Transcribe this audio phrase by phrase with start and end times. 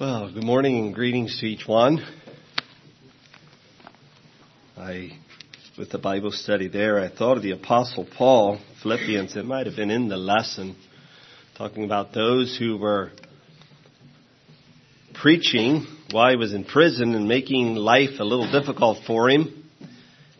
[0.00, 2.02] Well, good morning and greetings to each one.
[4.74, 5.18] I,
[5.76, 9.36] with the Bible study there, I thought of the Apostle Paul, Philippians.
[9.36, 10.74] It might have been in the lesson,
[11.58, 13.10] talking about those who were
[15.12, 19.70] preaching while he was in prison and making life a little difficult for him.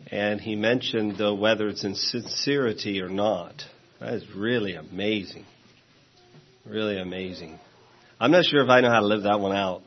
[0.09, 3.63] And he mentioned uh, whether it's in sincerity or not.
[3.99, 5.45] That is really amazing.
[6.65, 7.59] Really amazing.
[8.21, 9.81] I'm not sure if I know how to live that one out.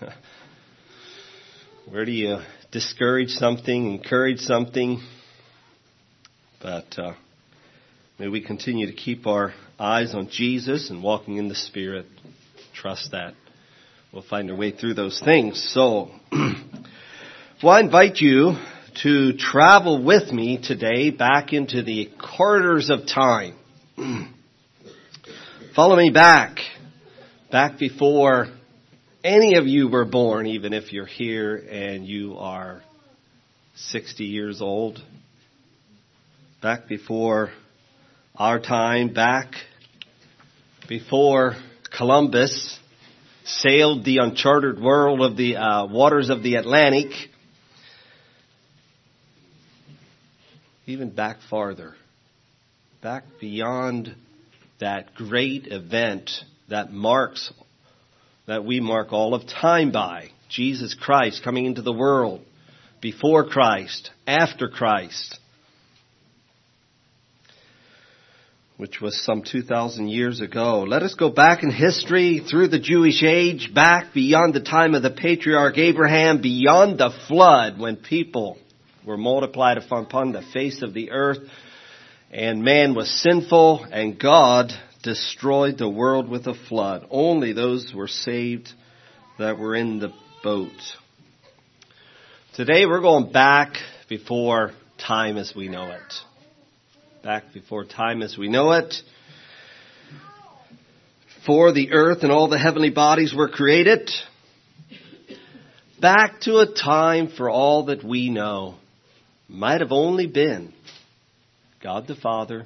[1.90, 2.38] Where do you
[2.72, 5.02] discourage something, encourage something?
[6.62, 7.12] But uh,
[8.18, 12.06] may we continue to keep our eyes on Jesus and walking in the Spirit.
[12.72, 13.34] Trust that
[14.14, 15.62] we'll find our way through those things.
[15.74, 18.54] So, well, I invite you
[19.02, 23.56] to travel with me today back into the corridors of time.
[25.76, 26.60] Follow me back
[27.50, 28.46] back before
[29.22, 32.82] any of you were born, even if you're here and you are
[33.76, 35.02] 60 years old,
[36.62, 37.50] back before
[38.36, 39.52] our time, back
[40.88, 41.54] before
[41.96, 42.78] Columbus
[43.44, 47.10] sailed the uncharted world of the uh, waters of the Atlantic,
[50.86, 51.94] even back farther,
[53.02, 54.14] back beyond
[54.80, 56.30] that great event
[56.68, 57.52] that marks,
[58.46, 60.28] that we mark all of time by.
[60.48, 62.42] Jesus Christ coming into the world,
[63.00, 65.38] before Christ, after Christ,
[68.76, 70.84] which was some 2,000 years ago.
[70.86, 75.02] Let us go back in history through the Jewish age, back beyond the time of
[75.02, 78.58] the patriarch Abraham, beyond the flood when people
[79.06, 81.38] were multiplied upon the face of the earth
[82.34, 84.72] and man was sinful and God
[85.04, 87.06] destroyed the world with a flood.
[87.10, 88.70] Only those were saved
[89.38, 90.72] that were in the boat.
[92.56, 93.74] Today we're going back
[94.08, 96.14] before time as we know it.
[97.22, 98.94] Back before time as we know it.
[101.46, 104.10] For the earth and all the heavenly bodies were created.
[106.00, 108.76] Back to a time for all that we know
[109.48, 110.72] might have only been
[111.82, 112.64] God the Father,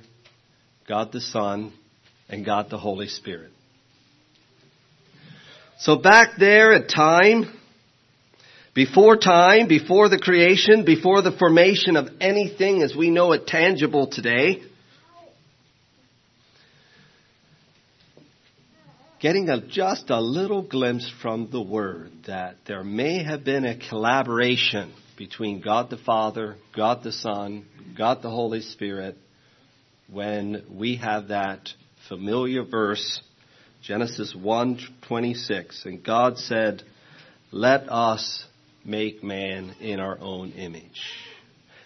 [0.87, 1.73] God the Son,
[2.29, 3.51] and God the Holy Spirit.
[5.79, 7.59] So back there at time,
[8.75, 14.09] before time, before the creation, before the formation of anything as we know it tangible
[14.09, 14.63] today,
[19.21, 23.79] getting a, just a little glimpse from the Word that there may have been a
[23.89, 27.67] collaboration between God the Father, God the Son,
[27.97, 29.17] God the Holy Spirit,
[30.11, 31.69] when we have that
[32.09, 33.21] familiar verse,
[33.83, 36.83] Genesis 1:26, and God said,
[37.53, 38.45] "Let us
[38.85, 41.01] make man in our own image."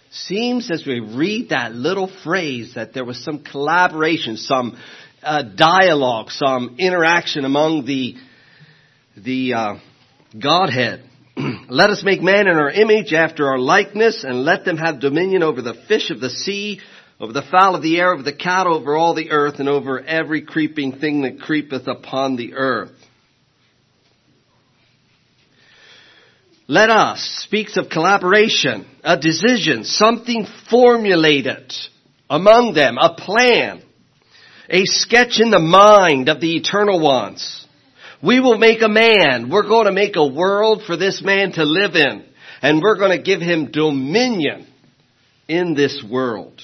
[0.09, 4.77] Seems as we read that little phrase that there was some collaboration, some
[5.21, 8.15] uh, dialogue, some interaction among the
[9.17, 9.75] the uh,
[10.39, 11.03] Godhead.
[11.69, 15.43] let us make man in our image after our likeness, and let them have dominion
[15.43, 16.79] over the fish of the sea,
[17.19, 19.99] over the fowl of the air, over the cattle, over all the earth, and over
[19.99, 22.91] every creeping thing that creepeth upon the earth.
[26.67, 31.73] Let us speaks of collaboration, a decision, something formulated
[32.29, 33.83] among them, a plan,
[34.69, 37.67] a sketch in the mind of the eternal ones.
[38.23, 39.49] We will make a man.
[39.49, 42.23] We're going to make a world for this man to live in.
[42.61, 44.65] And we're going to give him dominion
[45.49, 46.61] in this world.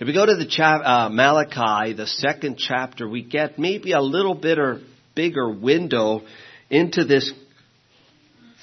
[0.00, 4.00] If we go to the chap, uh, Malachi, the second chapter, we get maybe a
[4.00, 4.80] little bit or
[5.14, 6.22] bigger window
[6.70, 7.30] into this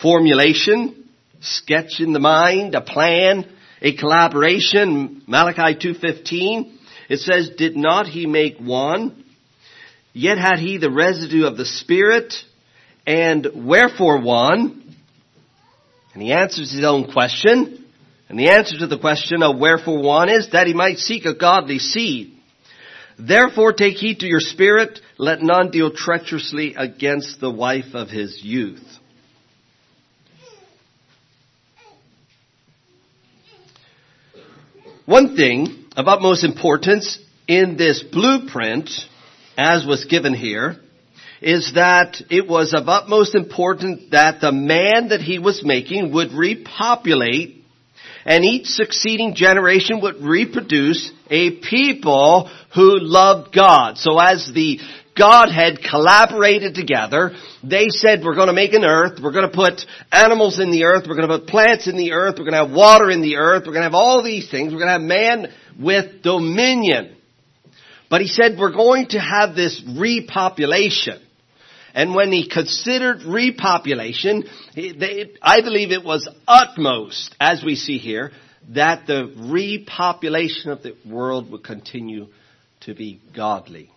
[0.02, 1.08] formulation,
[1.40, 3.48] sketch in the mind, a plan,
[3.84, 5.22] a collaboration.
[5.28, 6.76] Malachi 2.15,
[7.08, 9.24] it says, Did not he make one?
[10.14, 12.34] Yet had he the residue of the Spirit,
[13.06, 14.96] and wherefore one?
[16.16, 17.77] And he answers his own question.
[18.30, 21.34] And the answer to the question of wherefore one is that he might seek a
[21.34, 22.34] godly seed.
[23.18, 28.44] Therefore take heed to your spirit, let none deal treacherously against the wife of his
[28.44, 28.84] youth.
[35.06, 38.92] One thing of utmost importance in this blueprint,
[39.58, 40.76] as was given here,
[41.42, 46.34] is that it was of utmost importance that the man that he was making would
[46.34, 47.57] repopulate
[48.28, 53.98] and each succeeding generation would reproduce a people who loved God.
[53.98, 54.80] So as the
[55.18, 57.32] Godhead collaborated together.
[57.64, 59.20] They said, we're going to make an earth.
[59.22, 59.82] We're going to put
[60.12, 61.06] animals in the earth.
[61.08, 62.36] We're going to put plants in the earth.
[62.38, 63.64] We're going to have water in the earth.
[63.66, 64.72] We're going to have all these things.
[64.72, 65.48] We're going to have man
[65.80, 67.16] with dominion.
[68.10, 71.20] But he said, we're going to have this repopulation.
[71.98, 74.48] And when he considered repopulation,
[75.42, 78.34] I believe it was utmost, as we see here,
[78.76, 82.28] that the repopulation of the world would continue
[82.82, 83.90] to be godly.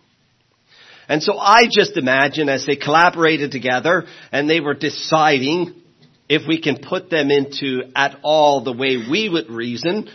[1.07, 5.75] And so I just imagine as they collaborated together and they were deciding
[6.27, 10.09] if we can put them into at all the way we would reason,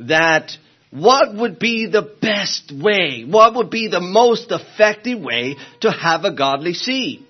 [0.00, 0.52] that
[0.92, 3.24] what would be the best way?
[3.26, 7.24] What would be the most effective way to have a godly seed?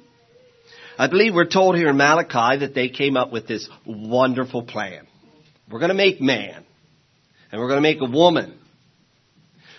[0.98, 5.06] I believe we're told here in Malachi that they came up with this wonderful plan.
[5.70, 6.64] We're going to make man.
[7.52, 8.58] And we're going to make a woman.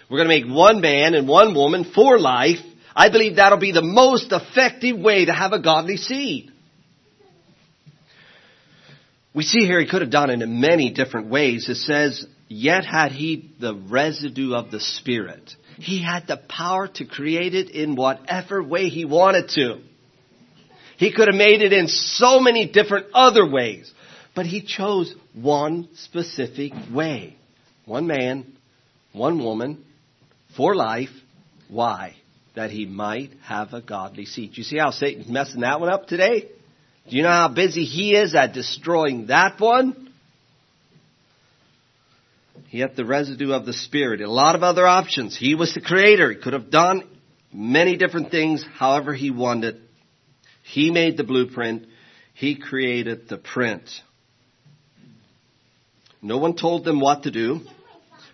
[0.09, 2.59] We're going to make one man and one woman for life.
[2.95, 6.51] I believe that'll be the most effective way to have a godly seed.
[9.33, 11.67] We see here he could have done it in many different ways.
[11.67, 15.53] It says, yet had he the residue of the Spirit.
[15.77, 19.81] He had the power to create it in whatever way he wanted to.
[20.97, 23.91] He could have made it in so many different other ways.
[24.35, 27.35] But he chose one specific way.
[27.85, 28.53] One man,
[29.11, 29.83] one woman,
[30.55, 31.09] for life.
[31.67, 32.15] Why?
[32.55, 34.57] That he might have a godly seed.
[34.57, 36.49] You see how Satan's messing that one up today?
[37.09, 40.02] Do you know how busy he is at destroying that one?
[42.73, 44.19] He had the residue of the Spirit.
[44.19, 45.37] A lot of other options.
[45.37, 46.31] He was the creator.
[46.31, 47.07] He could have done
[47.53, 49.79] many different things however he wanted.
[50.63, 51.85] He made the blueprint.
[52.33, 53.87] He created the print.
[56.19, 57.59] No one told them what to do.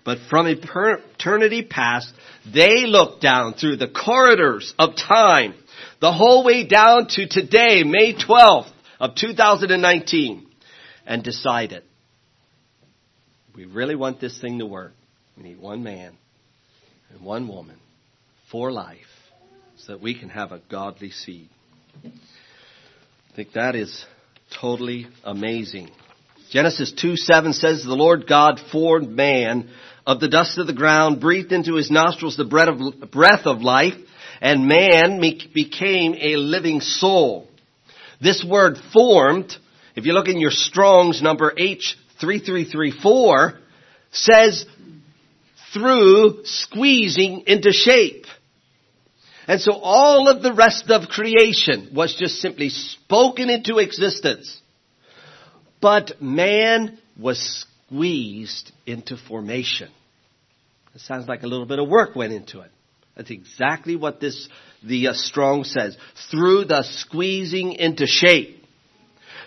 [0.05, 2.13] But from eternity past,
[2.45, 5.53] they looked down through the corridors of time,
[5.99, 8.71] the whole way down to today, May 12th
[9.01, 10.47] of 2019,
[11.05, 11.83] and decided,
[13.55, 14.93] we really want this thing to work.
[15.37, 16.17] We need one man
[17.11, 17.77] and one woman
[18.51, 18.97] for life
[19.77, 21.49] so that we can have a godly seed.
[22.03, 24.05] I think that is
[24.59, 25.89] totally amazing.
[26.51, 29.69] Genesis 2 7 says, The Lord God formed man
[30.05, 33.61] of the dust of the ground, breathed into his nostrils the breath of, breath of
[33.61, 33.93] life,
[34.41, 35.21] and man
[35.53, 37.47] became a living soul.
[38.19, 39.53] This word formed,
[39.95, 41.53] if you look in your Strong's number
[42.27, 43.57] H3334,
[44.11, 44.65] says
[45.73, 48.25] through squeezing into shape.
[49.47, 54.61] And so all of the rest of creation was just simply spoken into existence.
[55.81, 59.89] But man was squeezed into formation.
[60.93, 62.71] It sounds like a little bit of work went into it.
[63.15, 64.47] That's exactly what this,
[64.83, 65.97] the uh, Strong says.
[66.31, 68.63] Through the squeezing into shape.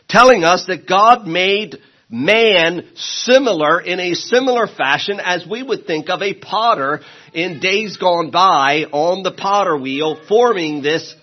[0.09, 1.79] Telling us that God made
[2.13, 7.01] man similar in a similar fashion as we would think of a potter
[7.33, 11.17] in days gone by on the potter wheel forming this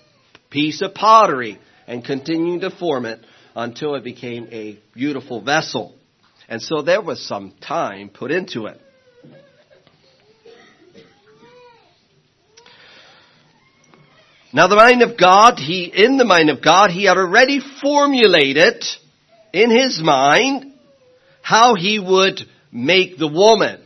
[0.50, 3.20] piece of pottery and continuing to form it
[3.56, 5.96] until it became a beautiful vessel.
[6.48, 8.82] And so there was some time put into it.
[14.52, 18.84] Now the mind of God, he, in the mind of God, he had already formulated
[19.54, 20.69] in his mind
[21.50, 22.42] how he would
[22.72, 23.82] make the woman.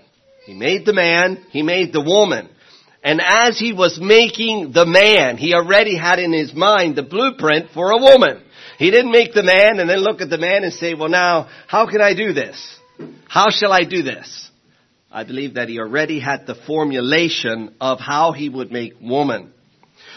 [0.46, 2.50] He made the man, he made the woman.
[3.02, 7.70] And as he was making the man, he already had in his mind the blueprint
[7.74, 8.44] for a woman.
[8.78, 11.48] He didn't make the man and then look at the man and say, well now,
[11.68, 12.58] how can I do this?
[13.30, 14.52] How shall I do this?
[15.10, 19.54] I believe that he already had the formulation of how he would make woman.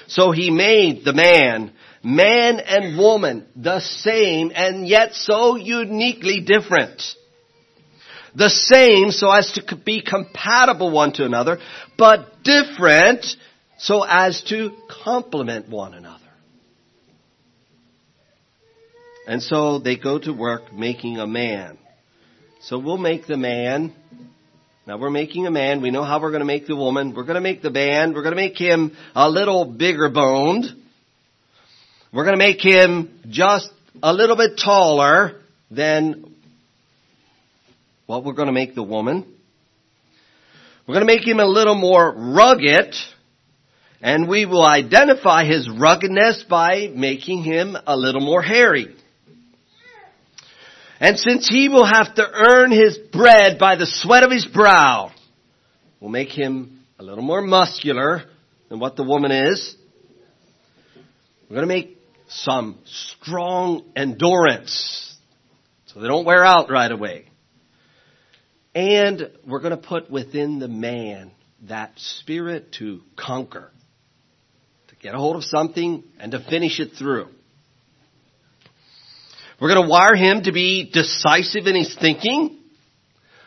[0.08, 1.70] So he made the man,
[2.02, 7.00] man and woman, the same and yet so uniquely different.
[8.36, 11.58] The same so as to be compatible one to another,
[11.96, 13.24] but different
[13.78, 14.70] so as to
[15.04, 16.20] complement one another.
[19.26, 21.78] And so they go to work making a man.
[22.60, 23.94] So we'll make the man
[24.86, 25.82] now we're making a man.
[25.82, 27.12] We know how we're going to make the woman.
[27.12, 28.14] We're going to make the man.
[28.14, 30.66] We're going to make him a little bigger boned.
[32.12, 33.68] We're going to make him just
[34.00, 35.40] a little bit taller
[35.72, 36.35] than
[38.06, 39.26] what we're going to make the woman.
[40.86, 42.94] We're going to make him a little more rugged.
[44.00, 48.94] And we will identify his ruggedness by making him a little more hairy.
[51.00, 55.12] And since he will have to earn his bread by the sweat of his brow,
[56.00, 58.24] we'll make him a little more muscular
[58.68, 59.76] than what the woman is.
[61.48, 61.98] We're going to make
[62.28, 65.16] some strong endurance
[65.86, 67.26] so they don't wear out right away.
[68.76, 73.72] And we're going to put within the man that spirit to conquer,
[74.88, 77.28] to get a hold of something and to finish it through.
[79.58, 82.58] We're going to wire him to be decisive in his thinking,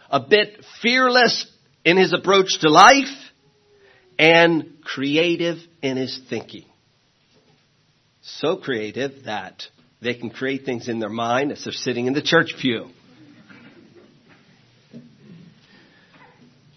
[0.09, 1.45] a bit fearless
[1.85, 3.05] in his approach to life,
[4.17, 6.65] and creative in his thinking.
[8.23, 9.61] So creative that
[10.01, 12.89] they can create things in their mind as they're sitting in the church pew.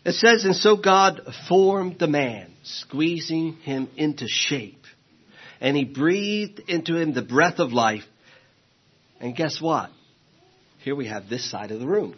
[0.04, 4.84] It says, and so God formed the man, squeezing him into shape.
[5.60, 8.02] And he breathed into him the breath of life.
[9.20, 9.90] And guess what?
[10.82, 12.16] Here we have this side of the room.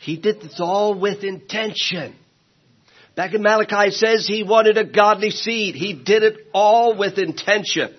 [0.00, 2.16] He did this all with intention.
[3.14, 5.76] Back in Malachi it says he wanted a godly seed.
[5.76, 7.94] He did it all with intention.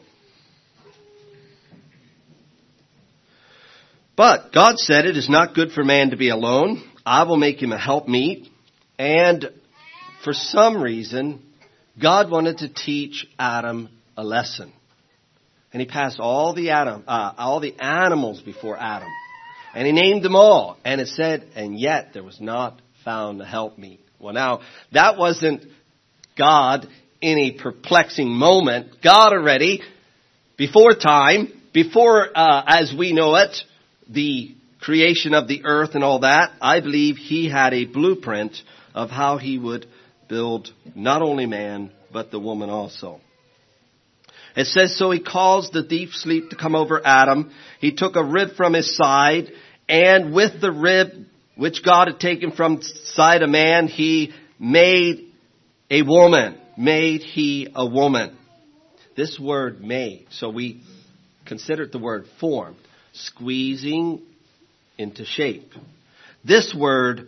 [4.18, 6.84] But God said it is not good for man to be alone.
[7.06, 8.48] I will make him a helpmeet.
[8.98, 9.50] And
[10.24, 11.42] for some reason,
[12.02, 14.72] God wanted to teach Adam a lesson.
[15.72, 19.10] And he passed all the Adam, uh, all the animals before Adam.
[19.76, 20.78] And he named them all.
[20.86, 24.00] And it said, and yet there was not found a helpmeet.
[24.20, 25.66] Well now, that wasn't
[26.38, 26.88] God
[27.22, 29.02] in a perplexing moment.
[29.04, 29.82] God already,
[30.58, 33.58] before time, before, uh, as we know it,
[34.08, 38.56] the creation of the earth and all that, I believe he had a blueprint
[38.94, 39.88] of how he would
[40.28, 43.22] build not only man, but the woman also.
[44.56, 47.52] It says, so he caused the deep sleep to come over Adam.
[47.80, 49.48] He took a rib from his side,
[49.88, 51.10] and with the rib
[51.56, 55.32] which God had taken from side of man, he made
[55.90, 56.60] a woman.
[56.78, 58.38] Made he a woman.
[59.16, 60.82] This word made, so we
[61.46, 62.78] considered the word formed,
[63.14, 64.24] squeezing
[64.98, 65.72] into shape.
[66.44, 67.28] This word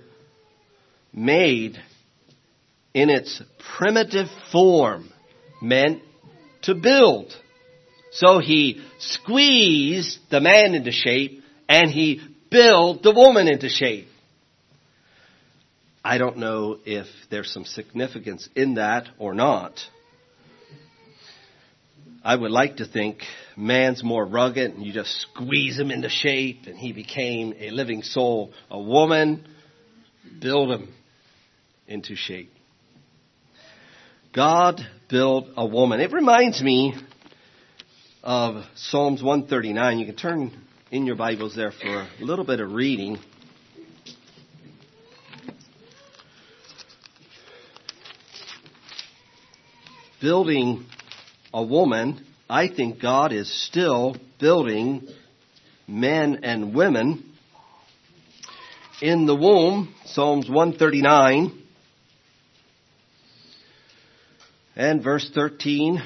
[1.13, 1.77] made
[2.93, 3.41] in its
[3.77, 5.10] primitive form
[5.62, 6.01] meant
[6.63, 7.34] to build.
[8.12, 14.07] So he squeezed the man into shape and he built the woman into shape.
[16.03, 19.79] I don't know if there's some significance in that or not.
[22.24, 23.24] I would like to think
[23.55, 28.01] man's more rugged and you just squeeze him into shape and he became a living
[28.01, 28.51] soul.
[28.69, 29.47] A woman,
[30.41, 30.93] build him
[31.88, 32.51] into shape.
[34.33, 36.01] God built a woman.
[36.01, 36.93] It reminds me
[38.24, 40.00] of Psalms 139.
[40.00, 40.51] You can turn
[40.91, 43.17] in your Bibles there for a little bit of reading.
[50.25, 50.83] building
[51.53, 55.08] a woman, I think God is still building
[55.88, 57.24] men and women
[59.02, 61.64] in the womb, Psalms 139
[64.75, 66.04] and verse 13.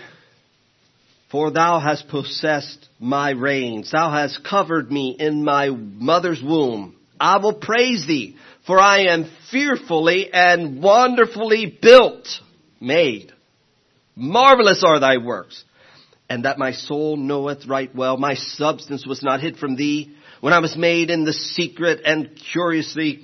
[1.29, 3.91] For thou hast possessed my reins.
[3.91, 6.96] Thou hast covered me in my mother's womb.
[7.19, 12.27] I will praise thee, for I am fearfully and wonderfully built,
[12.79, 13.34] made.
[14.15, 15.63] Marvelous are thy works.
[16.29, 18.17] And that my soul knoweth right well.
[18.17, 22.39] My substance was not hid from thee when I was made in the secret and
[22.53, 23.21] curiously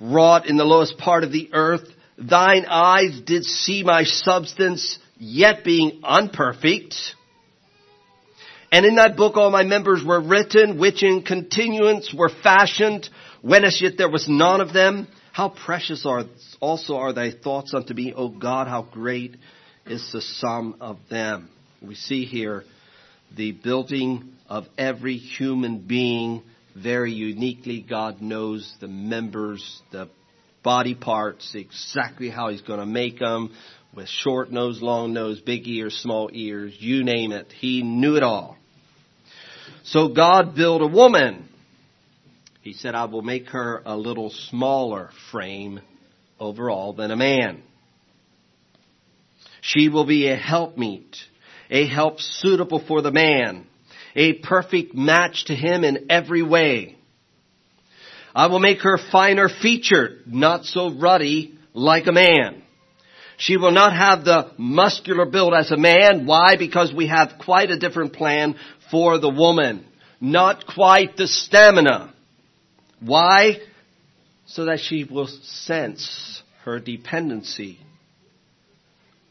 [0.00, 1.88] wrought in the lowest part of the earth.
[2.18, 6.96] Thine eyes did see my substance, yet being unperfect.
[8.70, 13.08] And in that book all my members were written, which in continuance were fashioned,
[13.42, 15.06] when as yet there was none of them.
[15.32, 16.24] How precious are
[16.60, 19.36] also are thy thoughts unto me, O God, how great
[19.86, 21.50] is the sum of them.
[21.80, 22.64] We see here
[23.36, 26.42] the building of every human being
[26.74, 27.84] very uniquely.
[27.88, 30.08] God knows the members, the
[30.62, 33.54] body parts, exactly how He's going to make them
[33.94, 37.52] with short nose, long nose, big ears, small ears, you name it.
[37.58, 38.56] He knew it all.
[39.84, 41.48] So God built a woman.
[42.62, 45.80] He said, I will make her a little smaller frame
[46.38, 47.62] overall than a man.
[49.62, 51.16] She will be a helpmeet,
[51.70, 53.66] a help suitable for the man,
[54.14, 56.96] a perfect match to him in every way.
[58.34, 62.62] I will make her finer featured, not so ruddy like a man.
[63.36, 66.26] She will not have the muscular build as a man.
[66.26, 66.56] Why?
[66.58, 68.56] Because we have quite a different plan
[68.90, 69.84] for the woman.
[70.20, 72.12] Not quite the stamina.
[73.00, 73.58] Why?
[74.46, 77.78] So that she will sense her dependency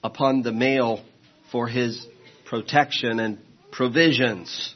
[0.03, 1.03] upon the male
[1.51, 2.06] for his
[2.50, 3.39] protection and
[3.72, 4.75] provisions.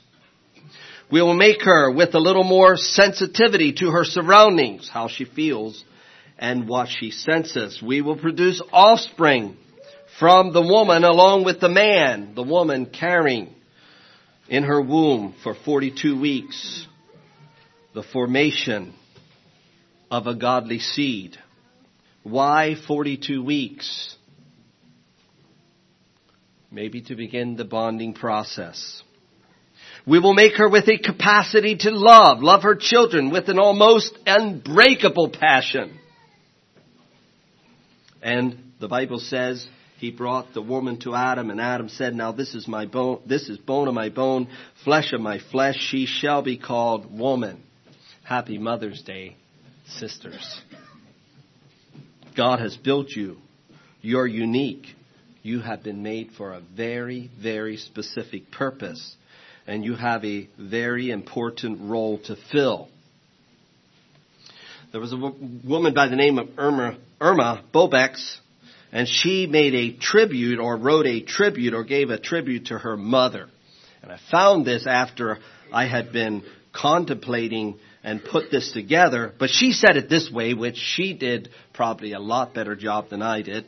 [1.11, 5.83] We will make her with a little more sensitivity to her surroundings, how she feels
[6.37, 7.81] and what she senses.
[7.81, 9.57] We will produce offspring
[10.19, 13.53] from the woman along with the man, the woman carrying
[14.47, 16.87] in her womb for 42 weeks
[17.93, 18.93] the formation
[20.09, 21.37] of a godly seed.
[22.23, 24.15] Why 42 weeks?
[26.71, 29.03] Maybe to begin the bonding process.
[30.07, 34.17] We will make her with a capacity to love, love her children with an almost
[34.25, 35.99] unbreakable passion.
[38.21, 42.55] And the Bible says he brought the woman to Adam and Adam said, now this
[42.55, 44.47] is my bone, this is bone of my bone,
[44.83, 45.75] flesh of my flesh.
[45.77, 47.61] She shall be called woman.
[48.23, 49.35] Happy Mother's Day,
[49.85, 50.61] sisters.
[52.35, 53.37] God has built you.
[54.01, 54.87] You're unique.
[55.43, 59.15] You have been made for a very, very specific purpose.
[59.67, 62.89] And you have a very important role to fill.
[64.91, 68.39] There was a woman by the name of Erma, Erma Bombecks,
[68.91, 72.97] and she made a tribute or wrote a tribute or gave a tribute to her
[72.97, 73.47] mother.
[74.03, 75.37] And I found this after
[75.71, 76.43] I had been
[76.73, 82.13] contemplating and put this together, but she said it this way, which she did probably
[82.13, 83.65] a lot better job than I did.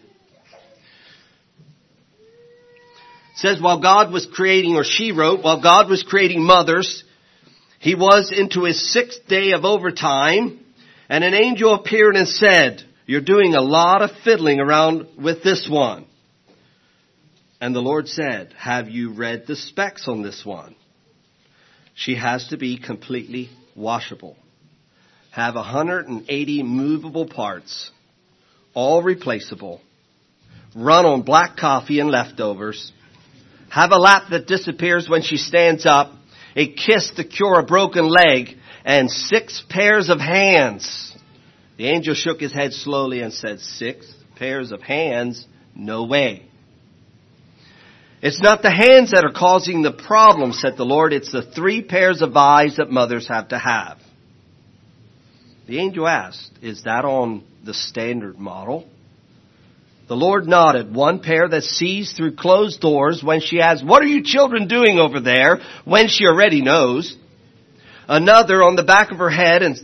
[3.34, 7.04] It says while God was creating, or she wrote, while God was creating mothers,
[7.80, 10.60] he was into his sixth day of overtime,
[11.10, 15.68] and an angel appeared and said, you're doing a lot of fiddling around with this
[15.70, 16.06] one.
[17.60, 20.75] And the Lord said, have you read the specs on this one?
[21.96, 24.38] She has to be completely washable.
[25.32, 27.90] Have 180 movable parts,
[28.74, 29.82] all replaceable.
[30.75, 32.92] Run on black coffee and leftovers.
[33.74, 36.12] Have a lap that disappears when she stands up.
[36.56, 38.50] A kiss to cure a broken leg
[38.86, 41.12] and six pairs of hands.
[41.78, 45.48] The angel shook his head slowly and said, six pairs of hands?
[45.74, 46.45] No way.
[48.21, 51.12] It's not the hands that are causing the problem, said the Lord.
[51.12, 53.98] It's the three pairs of eyes that mothers have to have.
[55.65, 58.88] The angel asked, is that on the standard model?
[60.08, 60.94] The Lord nodded.
[60.94, 65.00] One pair that sees through closed doors when she asks, what are you children doing
[65.00, 65.60] over there?
[65.86, 67.16] When she already knows.
[68.08, 69.78] Another on the back of her head and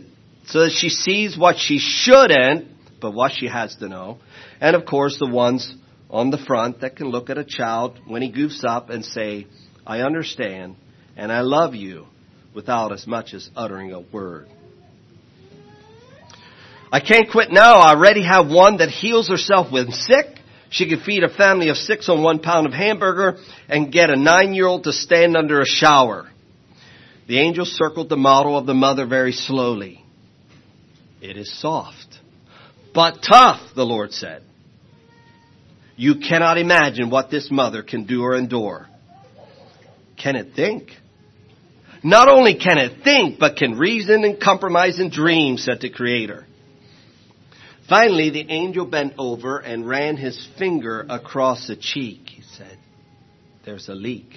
[0.46, 2.68] so that she sees what she shouldn't,
[3.00, 4.18] but what she has to know.
[4.60, 5.74] And of course the ones
[6.10, 9.46] on the front that can look at a child when he goofs up and say,
[9.86, 10.76] I understand
[11.16, 12.06] and I love you
[12.54, 14.48] without as much as uttering a word.
[16.92, 17.78] I can't quit now.
[17.78, 20.26] I already have one that heals herself when sick.
[20.70, 24.16] She can feed a family of six on one pound of hamburger and get a
[24.16, 26.28] nine year old to stand under a shower.
[27.28, 30.04] The angel circled the model of the mother very slowly.
[31.20, 32.18] It is soft,
[32.94, 34.42] but tough, the Lord said.
[35.96, 38.88] You cannot imagine what this mother can do or endure.
[40.16, 40.90] Can it think?
[42.02, 46.46] Not only can it think, but can reason and compromise and dream, said the Creator.
[47.90, 52.20] Finally, the angel bent over and ran his finger across the cheek.
[52.28, 52.78] He said,
[53.64, 54.30] There's a leak.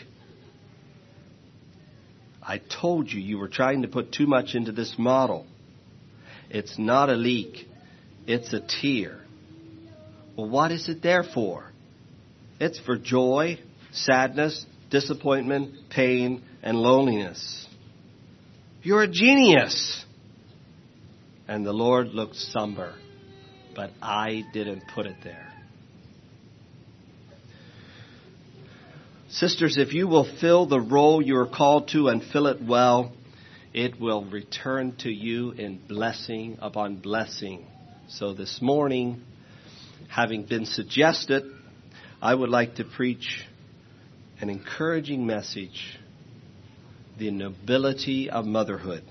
[2.41, 5.45] I told you you were trying to put too much into this model.
[6.49, 7.67] It's not a leak.
[8.25, 9.21] It's a tear.
[10.35, 11.71] Well, what is it there for?
[12.59, 13.59] It's for joy,
[13.91, 17.67] sadness, disappointment, pain, and loneliness.
[18.81, 20.03] You're a genius.
[21.47, 22.95] And the Lord looked somber,
[23.75, 25.53] but I didn't put it there.
[29.29, 33.11] Sisters, if you will fill the role you are called to and fill it well,
[33.73, 37.65] it will return to you in blessing upon blessing.
[38.09, 39.23] So this morning,
[40.07, 41.43] having been suggested,
[42.21, 43.43] I would like to preach
[44.39, 45.97] an encouraging message
[47.17, 49.03] the nobility of motherhood.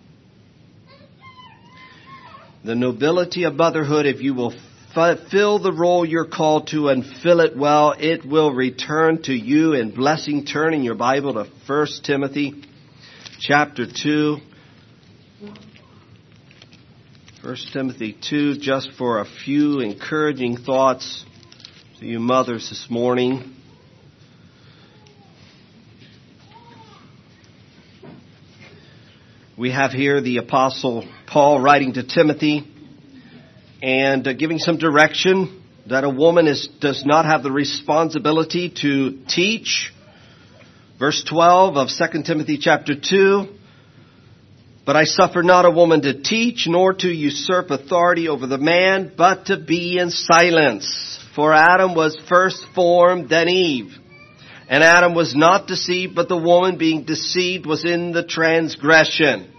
[2.64, 4.55] The nobility of motherhood, if you will
[4.94, 9.72] fulfill the role you're called to and fill it well, it will return to you
[9.72, 10.44] in blessing.
[10.44, 12.62] Turn in your Bible to 1 Timothy
[13.40, 14.37] chapter 2.
[17.42, 21.25] 1 Timothy 2, just for a few encouraging thoughts
[21.98, 23.57] to you mothers this morning.
[29.62, 32.66] We have here the apostle Paul writing to Timothy
[33.81, 39.20] and uh, giving some direction that a woman is, does not have the responsibility to
[39.29, 39.92] teach.
[40.98, 43.55] Verse 12 of 2 Timothy chapter 2.
[44.85, 49.12] But I suffer not a woman to teach, nor to usurp authority over the man,
[49.16, 51.25] but to be in silence.
[51.37, 53.96] For Adam was first formed, then Eve.
[54.73, 59.53] And Adam was not deceived, but the woman being deceived was in the transgression.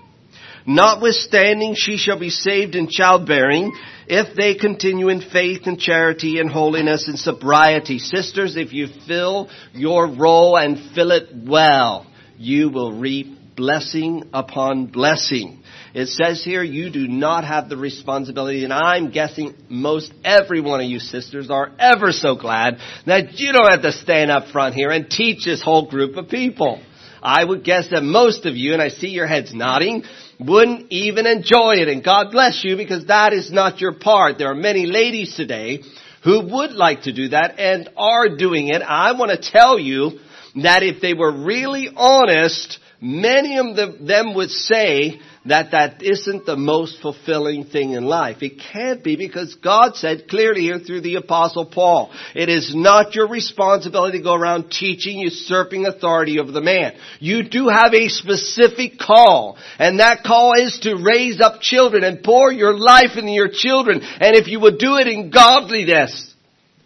[0.66, 6.50] Notwithstanding, she shall be saved in childbearing if they continue in faith and charity and
[6.50, 8.00] holiness and sobriety.
[8.00, 12.08] Sisters, if you fill your role and fill it well,
[12.40, 15.62] you will reap blessing upon blessing.
[15.94, 20.82] It says here you do not have the responsibility, and I'm guessing most every one
[20.82, 24.74] of you sisters are ever so glad that you don't have to stand up front
[24.74, 26.82] here and teach this whole group of people.
[27.22, 30.04] I would guess that most of you, and I see your heads nodding,
[30.40, 31.88] wouldn't even enjoy it.
[31.88, 34.40] And God bless you because that is not your part.
[34.40, 35.84] There are many ladies today
[36.24, 38.82] who would like to do that and are doing it.
[38.82, 40.20] I want to tell you
[40.64, 43.76] that if they were really honest, many of
[44.06, 48.38] them would say that that isn't the most fulfilling thing in life.
[48.42, 53.14] It can't be because God said clearly here through the apostle Paul, it is not
[53.14, 56.94] your responsibility to go around teaching, usurping authority over the man.
[57.20, 62.24] You do have a specific call, and that call is to raise up children and
[62.24, 64.02] pour your life into your children.
[64.02, 66.34] And if you would do it in godliness,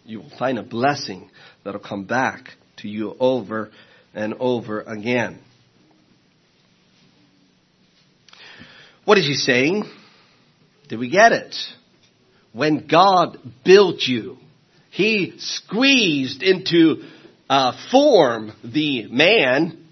[0.04, 1.30] you will find a blessing
[1.64, 3.70] that'll come back to you over
[4.14, 5.38] and over again.
[9.08, 9.84] What is he saying?
[10.90, 11.56] Did we get it?
[12.52, 14.36] When God built you,
[14.90, 17.04] He squeezed into
[17.48, 19.82] uh, form the man,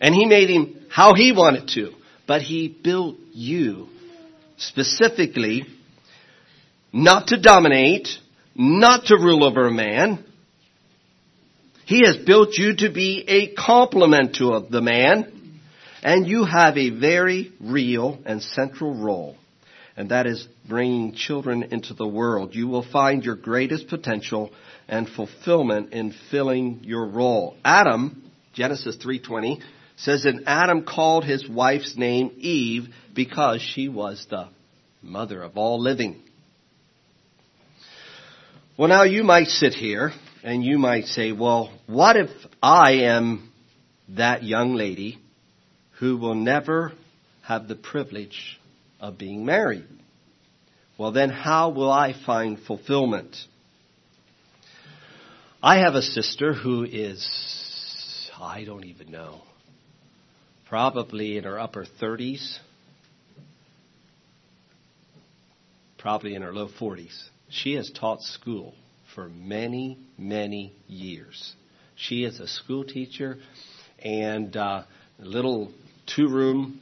[0.00, 1.92] and He made him how He wanted to.
[2.26, 3.86] But He built you
[4.56, 5.64] specifically
[6.92, 8.08] not to dominate,
[8.56, 10.24] not to rule over a man.
[11.86, 15.37] He has built you to be a complement to the man.
[16.02, 19.36] And you have a very real and central role,
[19.96, 22.54] and that is bringing children into the world.
[22.54, 24.50] You will find your greatest potential
[24.86, 27.56] and fulfillment in filling your role.
[27.64, 29.60] Adam, Genesis 3:20,
[29.96, 34.48] says that Adam called his wife's name Eve because she was the
[35.02, 36.22] mother of all living.
[38.76, 40.12] Well, now you might sit here
[40.44, 42.30] and you might say, well, what if
[42.62, 43.50] I am
[44.10, 45.18] that young lady
[45.98, 46.92] who will never
[47.42, 48.60] have the privilege
[49.00, 49.86] of being married.
[50.96, 53.36] Well, then how will I find fulfillment?
[55.62, 59.42] I have a sister who is, I don't even know,
[60.68, 62.58] probably in her upper 30s,
[65.98, 67.28] probably in her low 40s.
[67.48, 68.74] She has taught school
[69.14, 71.54] for many, many years.
[71.96, 73.38] She is a school teacher
[73.98, 74.84] and uh,
[75.20, 75.72] a little
[76.14, 76.80] two room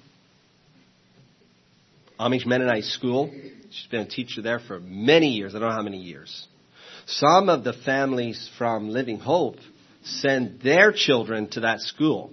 [2.19, 3.31] Amish Mennonite school.
[3.71, 5.55] She's been a teacher there for many years.
[5.55, 6.47] I don't know how many years.
[7.07, 9.57] Some of the families from Living Hope
[10.03, 12.33] send their children to that school.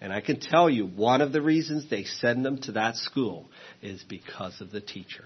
[0.00, 3.46] And I can tell you one of the reasons they send them to that school
[3.82, 5.24] is because of the teacher.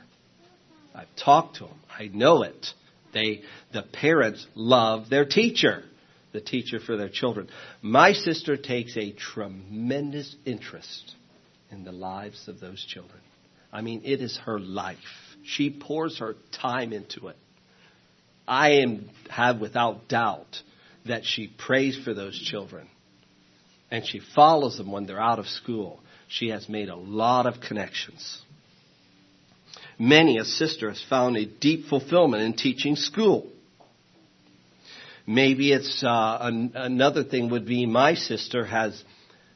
[0.95, 1.79] I've talked to them.
[1.91, 2.67] I know it.
[3.13, 5.83] They, the parents love their teacher,
[6.33, 7.49] the teacher for their children.
[7.83, 11.15] My sister takes a tremendous interest
[11.71, 13.21] in the lives of those children.
[13.73, 14.99] I mean, it is her life.
[15.45, 17.37] She pours her time into it.
[18.47, 20.63] I am, have without doubt
[21.07, 22.89] that she prays for those children
[23.91, 26.01] and she follows them when they're out of school.
[26.29, 28.43] She has made a lot of connections.
[29.99, 33.51] Many a sister has found a deep fulfillment in teaching school.
[35.29, 39.05] Maybe it's uh, an, another thing would be my sister has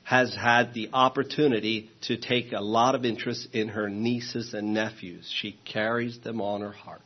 [0.05, 5.33] has had the opportunity to take a lot of interest in her nieces and nephews.
[5.41, 7.01] She carries them on her heart.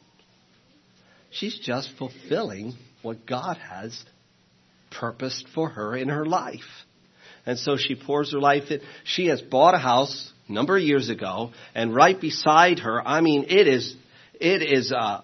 [1.31, 4.05] She's just fulfilling what God has
[4.91, 6.61] purposed for her in her life.
[7.45, 8.81] And so she pours her life in.
[9.05, 13.21] She has bought a house a number of years ago, and right beside her, I
[13.21, 13.95] mean, it is,
[14.41, 15.23] it is a,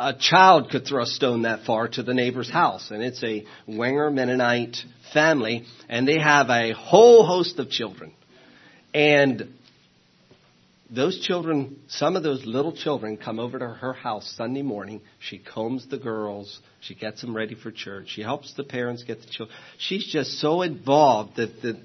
[0.00, 2.90] a child could throw a stone that far to the neighbor's house.
[2.90, 4.76] And it's a Wenger Mennonite
[5.12, 8.12] family, and they have a whole host of children.
[8.94, 9.54] And
[10.90, 15.02] those children, some of those little children come over to her house Sunday morning.
[15.18, 16.60] She combs the girls.
[16.80, 18.06] She gets them ready for church.
[18.08, 19.56] She helps the parents get the children.
[19.78, 21.76] She's just so involved that, that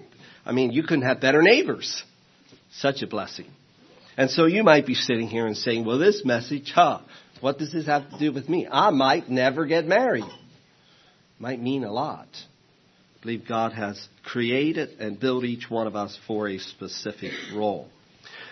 [0.45, 2.03] I mean, you couldn't have better neighbors.
[2.71, 3.47] Such a blessing.
[4.15, 6.99] And so you might be sitting here and saying, well, this message, huh,
[7.43, 8.69] What does this have to do with me?
[8.71, 10.23] I might never get married.
[11.39, 12.29] Might mean a lot.
[12.31, 17.89] I believe God has created and built each one of us for a specific role.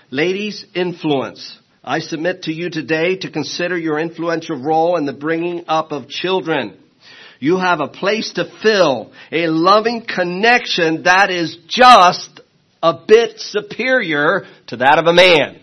[0.09, 1.57] Ladies, influence.
[1.81, 6.09] I submit to you today to consider your influential role in the bringing up of
[6.09, 6.77] children.
[7.39, 12.41] You have a place to fill, a loving connection that is just
[12.83, 15.61] a bit superior to that of a man.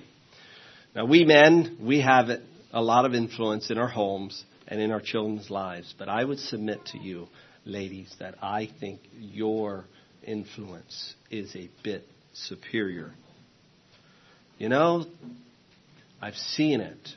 [0.97, 2.31] Now we men, we have
[2.72, 6.38] a lot of influence in our homes and in our children's lives, but I would
[6.38, 7.28] submit to you,
[7.64, 9.85] ladies, that I think your
[10.22, 13.12] influence is a bit superior.
[14.59, 15.07] You know,
[16.20, 17.09] I've seen it.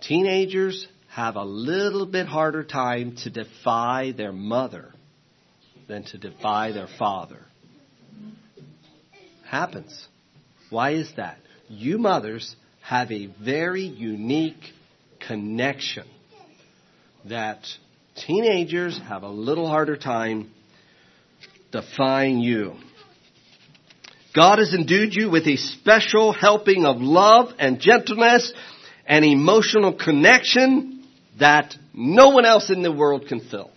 [0.00, 4.92] Teenagers have a little bit harder time to defy their mother
[5.88, 7.40] than to defy their father.
[9.46, 10.08] Happens.
[10.70, 11.38] Why is that?
[11.68, 14.72] You mothers have a very unique
[15.26, 16.06] connection
[17.24, 17.64] that
[18.14, 20.50] teenagers have a little harder time
[21.72, 22.74] defying you.
[24.34, 28.52] God has endued you with a special helping of love and gentleness
[29.06, 31.06] and emotional connection
[31.38, 33.70] that no one else in the world can fill.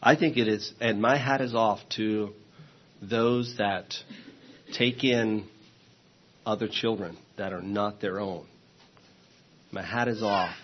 [0.00, 2.30] I think it is, and my hat is off to
[3.02, 3.94] those that
[4.72, 5.46] take in
[6.44, 8.46] other children that are not their own.
[9.70, 10.54] My hat is off.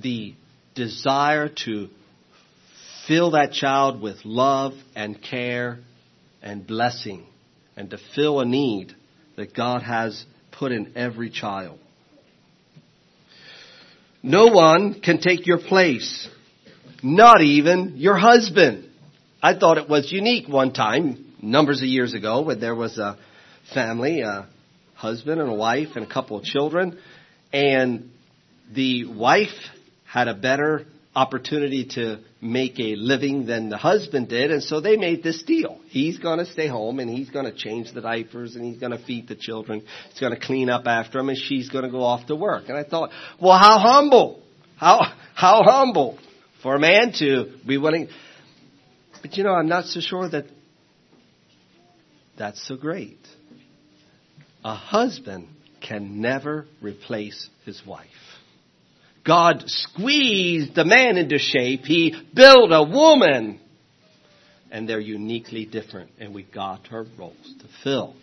[0.00, 0.34] The
[0.74, 1.88] desire to
[3.06, 5.80] fill that child with love and care
[6.42, 7.26] and blessing
[7.76, 8.94] and to fill a need
[9.36, 11.78] that God has put in every child.
[14.22, 16.28] No one can take your place,
[17.02, 18.88] not even your husband.
[19.42, 23.16] I thought it was unique one time, numbers of years ago, when there was a
[23.72, 24.48] family, a
[24.94, 26.98] husband and a wife and a couple of children,
[27.52, 28.10] and
[28.74, 29.48] the wife
[30.04, 34.96] had a better opportunity to make a living than the husband did, and so they
[34.96, 35.80] made this deal.
[35.88, 38.92] He's going to stay home and he's going to change the diapers and he's going
[38.92, 39.82] to feed the children.
[40.10, 42.64] He's going to clean up after them and she's going to go off to work.
[42.68, 44.42] And I thought, well, how humble,
[44.76, 45.00] how
[45.34, 46.18] how humble
[46.62, 48.08] for a man to be willing.
[49.22, 50.46] But you know, I'm not so sure that
[52.38, 53.18] that's so great.
[54.64, 55.48] A husband
[55.80, 58.06] can never replace his wife.
[59.24, 61.84] God squeezed the man into shape.
[61.84, 63.60] He built a woman.
[64.70, 66.10] And they're uniquely different.
[66.18, 68.14] And we got our roles to fill.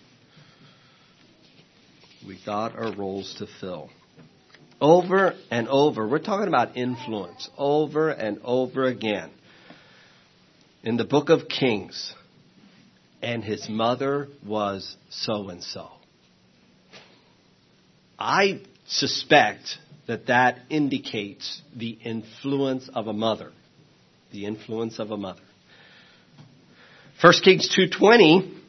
[2.25, 3.89] We got our roles to fill.
[4.79, 6.07] Over and over.
[6.07, 7.49] We're talking about influence.
[7.57, 9.31] Over and over again.
[10.83, 12.13] In the book of Kings.
[13.23, 15.89] And his mother was so and so.
[18.19, 23.53] I suspect that that indicates the influence of a mother.
[24.33, 25.41] The influence of a mother.
[27.21, 28.59] 1 Kings 2.20,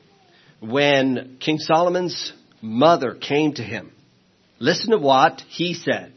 [0.61, 3.91] when King Solomon's mother came to him,
[4.61, 6.13] listen to what he said.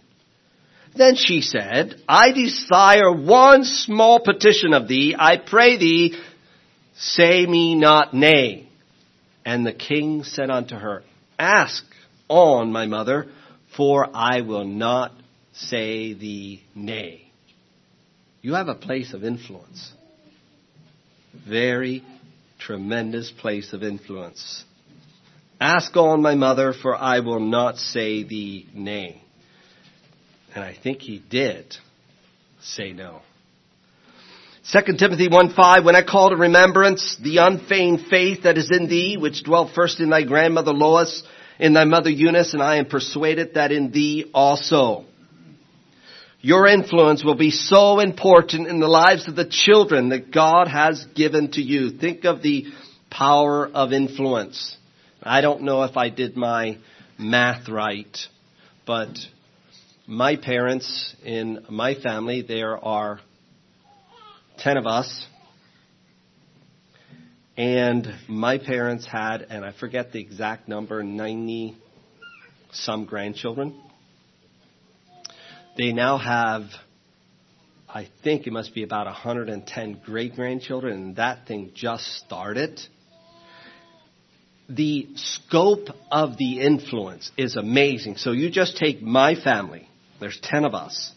[0.96, 5.16] Then she said, I desire one small petition of thee.
[5.18, 6.16] I pray thee,
[6.98, 8.68] say me not nay.
[9.46, 11.04] And the king said unto her,
[11.40, 11.84] Ask
[12.28, 13.28] on, my mother,
[13.76, 15.14] for I will not
[15.54, 17.32] say the nay.
[18.42, 19.92] You have a place of influence.
[21.48, 22.04] Very
[22.60, 24.64] tremendous place of influence.
[25.60, 29.22] Ask on my mother, for I will not say the nay.
[30.54, 31.76] And I think he did
[32.62, 33.22] say no.
[34.70, 38.90] 2 Timothy 1 5, when I call to remembrance the unfeigned faith that is in
[38.90, 41.24] thee, which dwelt first in thy grandmother Lois,
[41.58, 45.06] in thy mother Eunice, and I am persuaded that in thee also.
[46.42, 51.06] Your influence will be so important in the lives of the children that God has
[51.16, 51.92] given to you.
[51.92, 52.66] Think of the
[53.10, 54.76] power of influence.
[55.24, 56.78] I don't know if I did my
[57.18, 58.18] math right,
[58.86, 59.18] but
[60.08, 63.22] my parents in my family, there are
[64.60, 65.26] 10 of us,
[67.56, 71.76] and my parents had, and I forget the exact number, 90
[72.72, 73.80] some grandchildren.
[75.78, 76.64] They now have,
[77.88, 82.80] I think it must be about 110 great grandchildren, and that thing just started.
[84.70, 88.18] The scope of the influence is amazing.
[88.18, 89.88] So you just take my family.
[90.20, 91.12] There's 10 of us.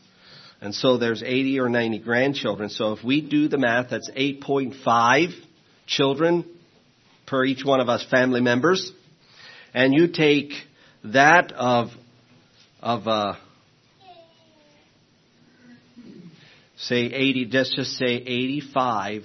[0.60, 2.68] And so there's 80 or 90 grandchildren.
[2.68, 5.32] So if we do the math, that's 8.5
[5.86, 6.44] children
[7.26, 8.92] per each one of us family members,
[9.72, 10.52] and you take
[11.04, 11.88] that of,
[12.80, 13.34] of, uh,
[16.76, 19.22] say 80, let's just say 85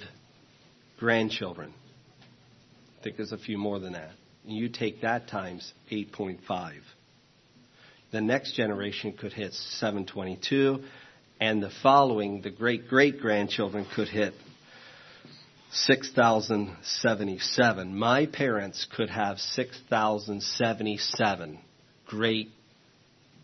[0.98, 1.74] grandchildren.
[3.00, 4.12] I think there's a few more than that.
[4.46, 6.38] And you take that times 8.5.
[8.12, 10.84] The next generation could hit 722,
[11.40, 14.34] and the following, the great great grandchildren, could hit
[15.72, 17.98] 6,077.
[17.98, 21.58] My parents could have 6,077
[22.06, 22.48] great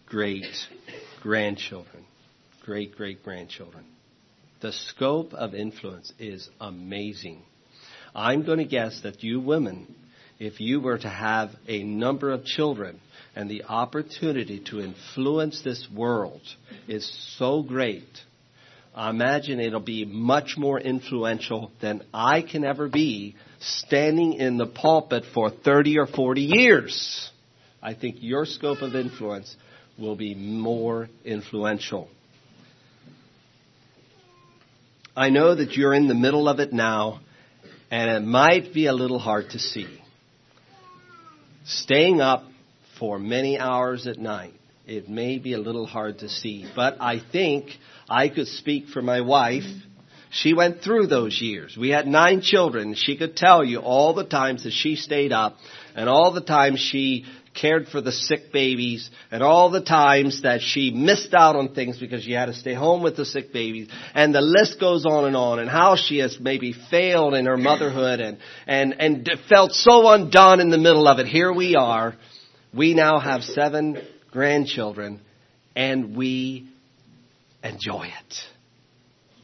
[0.07, 0.47] great
[1.23, 2.05] grandchildren.
[2.65, 3.85] Great great grandchildren.
[4.61, 7.43] The scope of influence is amazing.
[8.15, 9.95] I'm going to guess that you women,
[10.39, 13.01] if you were to have a number of children
[13.35, 16.43] and the opportunity to influence this world
[16.87, 18.05] is so great,
[18.95, 24.67] I imagine it'll be much more influential than I can ever be standing in the
[24.67, 27.31] pulpit for 30 or 40 years.
[27.83, 29.57] I think your scope of influence
[29.99, 32.09] will be more influential.
[35.17, 37.21] I know that you're in the middle of it now,
[37.91, 40.01] and it might be a little hard to see.
[41.65, 42.45] Staying up
[43.03, 44.55] for many hours at night,
[44.87, 47.71] it may be a little hard to see, but I think
[48.09, 49.65] I could speak for my wife.
[50.31, 51.77] She went through those years.
[51.77, 52.95] We had nine children.
[52.95, 55.57] She could tell you all the times that she stayed up
[55.97, 60.63] and all the times she cared for the sick babies, and all the times that
[60.63, 63.89] she missed out on things because she had to stay home with the sick babies,
[64.15, 67.59] and the list goes on and on, and how she has maybe failed in her
[67.59, 71.27] motherhood and, and, and felt so undone in the middle of it.
[71.27, 72.15] Here we are.
[72.75, 73.99] We now have seven
[74.31, 75.21] grandchildren,
[75.77, 76.69] and we
[77.63, 78.35] enjoy it.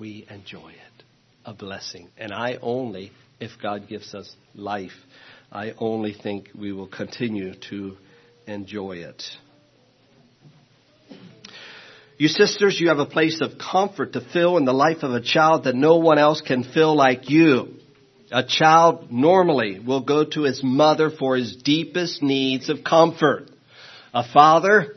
[0.00, 1.04] We enjoy it.
[1.44, 2.08] A blessing.
[2.16, 4.92] And I only, if God gives us life,
[5.52, 7.96] I only think we will continue to
[8.46, 9.22] enjoy it.
[12.16, 15.20] You sisters, you have a place of comfort to fill in the life of a
[15.20, 17.77] child that no one else can fill like you.
[18.30, 23.50] A child normally will go to his mother for his deepest needs of comfort.
[24.12, 24.96] A father,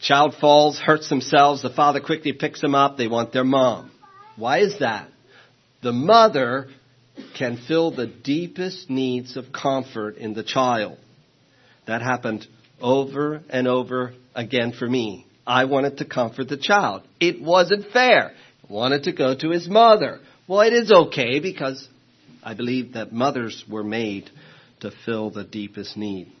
[0.00, 3.90] child falls, hurts themselves, the father quickly picks them up, they want their mom.
[4.36, 5.08] Why is that?
[5.82, 6.68] The mother
[7.36, 10.98] can fill the deepest needs of comfort in the child.
[11.86, 12.46] That happened
[12.80, 15.26] over and over again for me.
[15.44, 17.02] I wanted to comfort the child.
[17.18, 18.32] It wasn't fair.
[18.32, 20.20] I wanted to go to his mother.
[20.46, 21.88] Well, it is okay because
[22.42, 24.30] I believe that mothers were made
[24.80, 26.32] to fill the deepest need.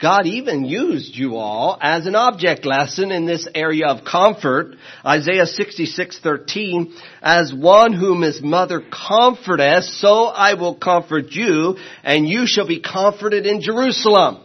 [0.00, 4.74] God even used you all as an object lesson in this area of comfort.
[5.06, 12.46] Isaiah 66:13, as one whom his mother comforteth, so I will comfort you, and you
[12.46, 14.38] shall be comforted in Jerusalem.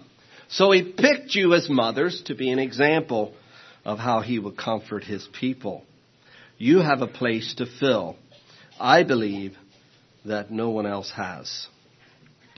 [0.49, 3.33] So he picked you as mothers to be an example
[3.83, 5.83] of how he would comfort his people.
[6.59, 8.17] You have a place to fill.
[8.79, 9.57] I believe
[10.25, 11.67] that no one else has.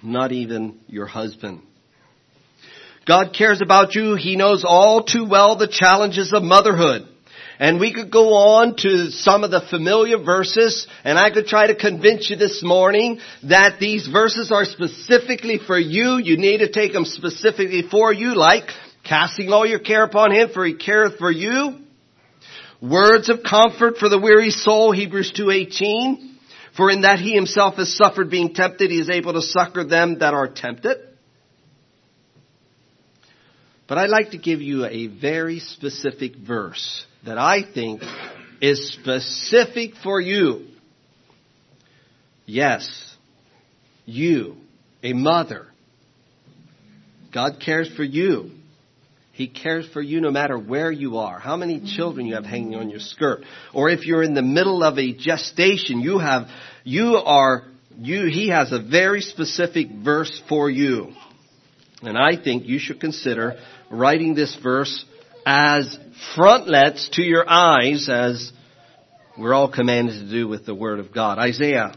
[0.04, 1.62] Not even your husband.
[3.08, 4.16] God cares about you.
[4.16, 7.08] He knows all too well the challenges of motherhood.
[7.60, 11.68] And we could go on to some of the familiar verses, and I could try
[11.68, 16.18] to convince you this morning that these verses are specifically for you.
[16.18, 18.70] You need to take them specifically for you, like
[19.04, 21.78] casting all your care upon Him, for He careth for you.
[22.82, 26.31] Words of comfort for the weary soul, Hebrews 2.18.
[26.78, 30.20] For in that He Himself has suffered being tempted, He is able to succor them
[30.20, 30.98] that are tempted.
[33.88, 38.02] But I'd like to give you a very specific verse that I think
[38.62, 40.68] is specific for you.
[42.46, 43.16] Yes,
[44.06, 44.56] you,
[45.04, 45.68] a mother.
[47.34, 48.52] God cares for you.
[49.34, 51.96] He cares for you no matter where you are, how many mm-hmm.
[51.96, 55.14] children you have hanging on your skirt, or if you're in the middle of a
[55.14, 56.48] gestation, you have,
[56.84, 57.64] you are,
[57.98, 61.14] you, He has a very specific verse for you.
[62.02, 63.58] And I think you should consider
[63.90, 65.06] writing this verse
[65.46, 65.98] as
[66.36, 68.52] frontlets to your eyes as
[69.38, 71.40] we're all commanded to do with the Word of God.
[71.40, 71.94] Isaiah,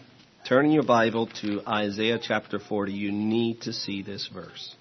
[0.48, 2.92] turn in your Bible to Isaiah chapter 40.
[2.92, 4.74] You need to see this verse.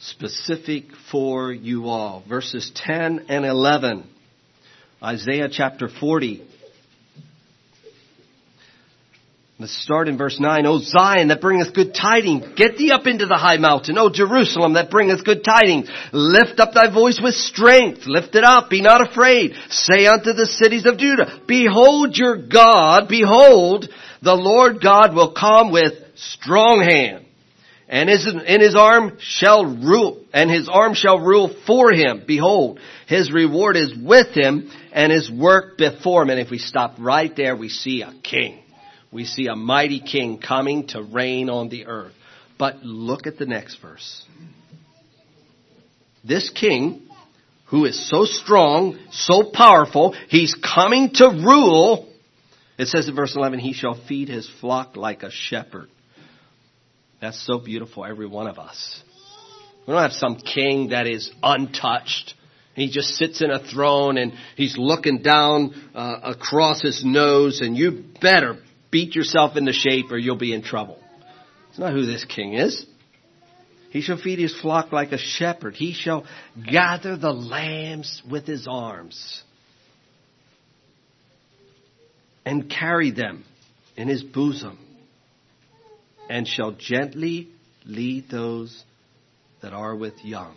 [0.00, 2.24] Specific for you all.
[2.26, 4.08] Verses 10 and 11.
[5.02, 6.46] Isaiah chapter 40.
[9.58, 10.64] Let's start in verse 9.
[10.64, 13.98] O Zion that bringeth good tidings, get thee up into the high mountain.
[13.98, 18.06] O Jerusalem that bringeth good tidings, lift up thy voice with strength.
[18.06, 19.52] Lift it up, be not afraid.
[19.68, 23.86] Say unto the cities of Judah, behold your God, behold,
[24.22, 27.26] the Lord God will come with strong hand
[27.90, 32.22] and his, in his arm shall rule, and his arm shall rule for him.
[32.24, 32.78] Behold,
[33.08, 36.30] his reward is with him, and his work before him.
[36.30, 38.62] And if we stop right there, we see a king.
[39.10, 42.12] We see a mighty king coming to reign on the earth.
[42.60, 44.24] But look at the next verse.
[46.22, 47.08] This king,
[47.66, 52.08] who is so strong, so powerful, he's coming to rule.
[52.78, 55.88] It says in verse 11, he shall feed his flock like a shepherd.
[57.20, 59.02] That's so beautiful, every one of us.
[59.86, 62.34] We don't have some king that is untouched.
[62.74, 67.76] He just sits in a throne and he's looking down uh, across his nose and
[67.76, 68.58] you better
[68.90, 70.98] beat yourself into shape or you'll be in trouble.
[71.68, 72.86] It's not who this king is.
[73.90, 75.74] He shall feed his flock like a shepherd.
[75.74, 76.24] He shall
[76.70, 79.42] gather the lambs with his arms
[82.46, 83.44] and carry them
[83.96, 84.78] in his bosom
[86.30, 87.48] and shall gently
[87.84, 88.84] lead those
[89.62, 90.54] that are with young.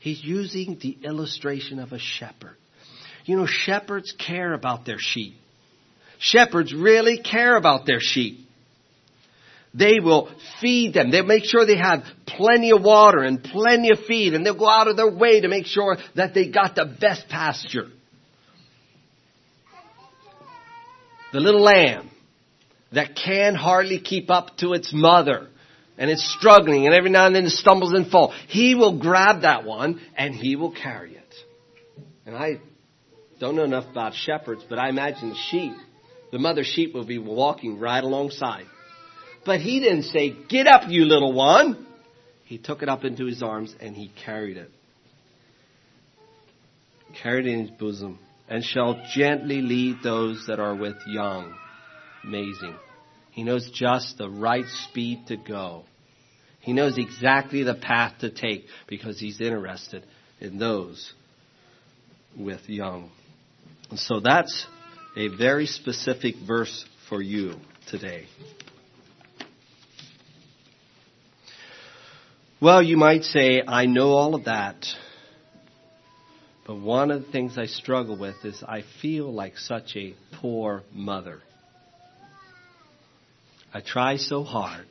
[0.00, 2.56] He's using the illustration of a shepherd.
[3.26, 5.34] You know, shepherds care about their sheep.
[6.18, 8.48] Shepherds really care about their sheep.
[9.74, 10.30] They will
[10.62, 11.10] feed them.
[11.10, 14.68] They'll make sure they have plenty of water and plenty of feed and they'll go
[14.68, 17.88] out of their way to make sure that they got the best pasture.
[21.32, 22.10] The little lamb
[22.94, 25.48] that can hardly keep up to its mother
[25.96, 28.34] and it's struggling and every now and then it stumbles and falls.
[28.48, 31.34] He will grab that one and he will carry it.
[32.26, 32.60] And I
[33.38, 35.74] don't know enough about shepherds, but I imagine the sheep,
[36.32, 38.66] the mother sheep will be walking right alongside.
[39.44, 41.86] But he didn't say, get up you little one.
[42.44, 44.70] He took it up into his arms and he carried it.
[47.22, 48.18] Carried it in his bosom
[48.48, 51.54] and shall gently lead those that are with young.
[52.24, 52.76] Amazing.
[53.30, 55.84] He knows just the right speed to go.
[56.60, 60.04] He knows exactly the path to take because he's interested
[60.40, 61.12] in those
[62.38, 63.10] with young.
[63.90, 64.66] And so that's
[65.16, 67.56] a very specific verse for you
[67.88, 68.26] today.
[72.60, 74.86] Well, you might say, I know all of that.
[76.66, 80.82] But one of the things I struggle with is I feel like such a poor
[80.94, 81.42] mother.
[83.74, 84.86] I try so hard.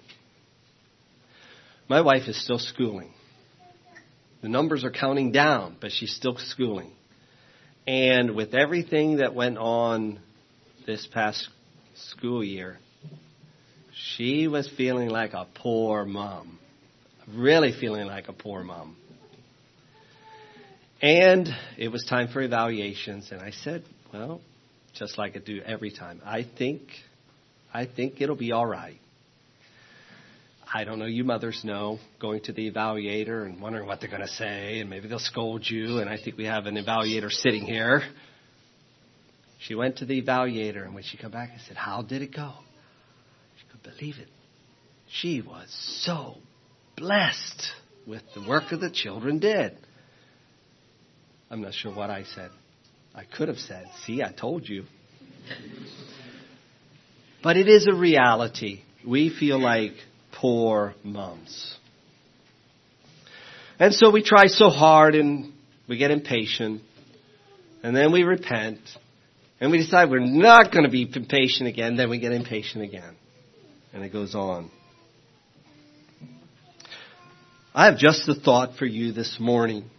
[1.88, 3.14] My wife is still schooling.
[4.42, 6.92] The numbers are counting down, but she's still schooling.
[7.88, 10.20] And with everything that went on
[10.86, 11.48] this past
[11.96, 12.78] school year,
[14.16, 16.60] she was feeling like a poor mom.
[17.34, 18.98] Really feeling like a poor mom.
[21.02, 24.42] And it was time for evaluations, and I said, well,
[24.94, 26.82] just like I do every time, I think
[27.74, 29.00] I think it'll be all right.
[30.72, 34.22] I don't know, you mothers know, going to the evaluator and wondering what they're going
[34.22, 37.64] to say, and maybe they'll scold you, and I think we have an evaluator sitting
[37.64, 38.02] here.
[39.60, 42.36] She went to the evaluator, and when she came back, I said, How did it
[42.36, 42.54] go?
[43.58, 44.28] She could believe it.
[45.10, 45.68] She was
[46.04, 46.36] so
[46.98, 47.72] blessed
[48.08, 49.78] with the work that the children did.
[51.52, 52.50] I'm not sure what I said.
[53.14, 54.86] I could have said, See, I told you.
[57.44, 58.80] But it is a reality.
[59.06, 59.92] We feel like
[60.32, 61.78] poor moms.
[63.78, 65.52] And so we try so hard and
[65.90, 66.82] we get impatient.
[67.84, 68.80] And then we repent.
[69.60, 71.98] And we decide we're not going to be impatient again.
[71.98, 73.16] Then we get impatient again.
[73.94, 74.72] And it goes on.
[77.76, 79.90] I have just a thought for you this morning.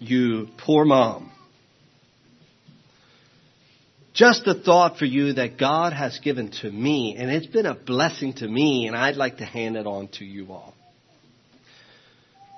[0.00, 1.32] You poor mom.
[4.12, 7.74] Just a thought for you that God has given to me, and it's been a
[7.74, 10.74] blessing to me, and I'd like to hand it on to you all.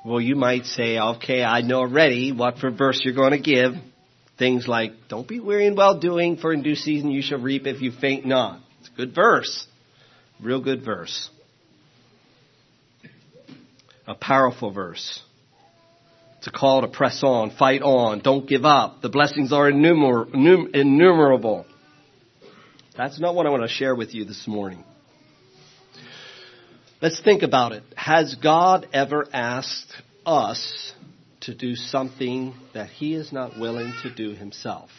[0.05, 3.75] Well, you might say, okay, I know already what for verse you're going to give.
[4.39, 7.67] Things like, don't be weary in well doing, for in due season you shall reap
[7.67, 8.61] if you faint not.
[8.81, 9.67] It's a good verse.
[10.41, 11.31] Real good verse.
[14.09, 15.21] A powerful verse.
[16.43, 19.01] It's a call to press on, fight on, don't give up.
[19.01, 21.67] The blessings are innumer- innumerable.
[22.97, 24.83] That's not what I want to share with you this morning.
[27.01, 27.85] Let's think about it.
[27.95, 29.93] Has God ever asked
[30.27, 30.93] us
[31.43, 34.91] to do something that He is not willing to do Himself?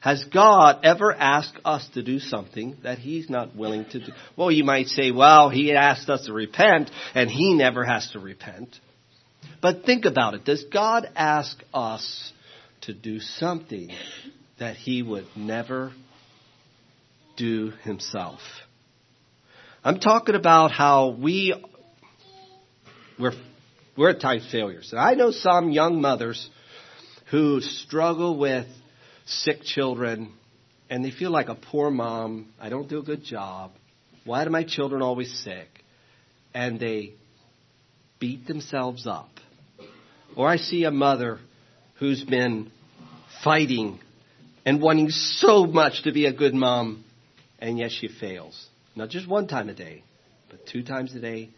[0.00, 4.12] Has God ever asked us to do something that He's not willing to do?
[4.36, 8.20] Well, you might say, well, He asked us to repent, and He never has to
[8.20, 8.78] repent.
[9.60, 10.44] But think about it.
[10.44, 12.32] Does God ask us
[12.82, 13.90] to do something
[14.58, 15.92] that he would never
[17.36, 18.40] do himself?
[19.84, 21.54] I'm talking about how we
[23.18, 23.32] we're,
[23.96, 24.88] we're at times failures.
[24.92, 26.48] And I know some young mothers
[27.30, 28.66] who struggle with
[29.26, 30.32] sick children
[30.88, 32.48] and they feel like a poor mom.
[32.60, 33.72] I don't do a good job.
[34.24, 35.68] Why do my children always sick?
[36.54, 37.14] And they
[38.18, 39.28] beat themselves up.
[40.36, 41.38] Or I see a mother
[41.98, 42.70] who's been
[43.42, 43.98] fighting
[44.66, 47.04] and wanting so much to be a good mom,
[47.58, 48.66] and yet she fails.
[48.94, 50.02] Not just one time a day,
[50.50, 51.50] but two times a day,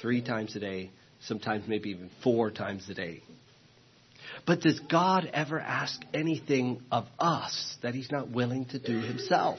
[0.00, 0.90] three times a day,
[1.20, 3.22] sometimes maybe even four times a day.
[4.46, 9.58] But does God ever ask anything of us that He's not willing to do Himself?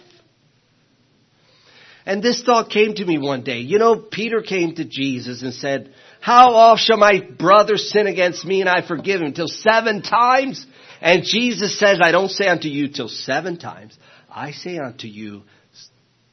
[2.10, 3.60] And this thought came to me one day.
[3.60, 8.44] You know, Peter came to Jesus and said, How oft shall my brother sin against
[8.44, 9.32] me and I forgive him?
[9.32, 10.66] Till seven times?
[11.02, 13.96] And Jesus says, I don't say unto you till seven times.
[14.28, 15.44] I say unto you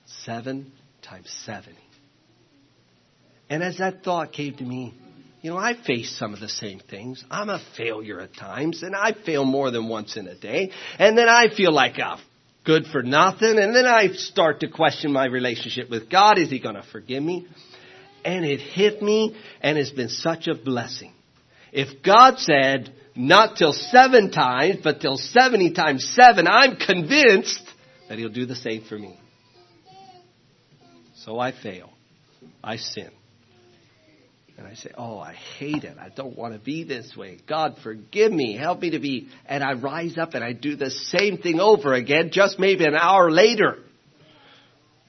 [0.07, 0.73] seven
[1.03, 1.77] times seventy.
[3.51, 4.95] And as that thought came to me,
[5.43, 7.23] you know, I face some of the same things.
[7.31, 10.71] I'm a failure at times, and I fail more than once in a day.
[10.99, 12.17] And then I feel like a
[12.67, 16.39] good for nothing, and then I start to question my relationship with God.
[16.39, 17.47] Is He going to forgive me?
[18.25, 21.13] And it hit me, and it's been such a blessing.
[21.73, 27.63] If God said, not till seven times, but till 70 times seven, I'm convinced
[28.09, 29.19] that He'll do the same for me.
[31.15, 31.93] So I fail.
[32.63, 33.11] I sin.
[34.59, 35.99] And I say, Oh, I hate it.
[35.99, 37.39] I don't want to be this way.
[37.47, 38.57] God, forgive me.
[38.57, 39.29] Help me to be.
[39.47, 42.95] And I rise up and I do the same thing over again, just maybe an
[42.95, 43.79] hour later.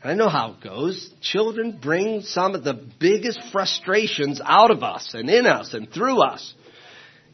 [0.03, 1.09] And I know how it goes.
[1.21, 6.21] Children bring some of the biggest frustrations out of us and in us and through
[6.21, 6.53] us.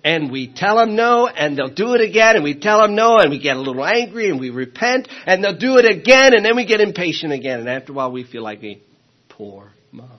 [0.05, 3.19] And we tell them no and they'll do it again and we tell them no
[3.19, 6.45] and we get a little angry and we repent and they'll do it again and
[6.45, 8.81] then we get impatient again and after a while we feel like a
[9.29, 10.09] poor mom.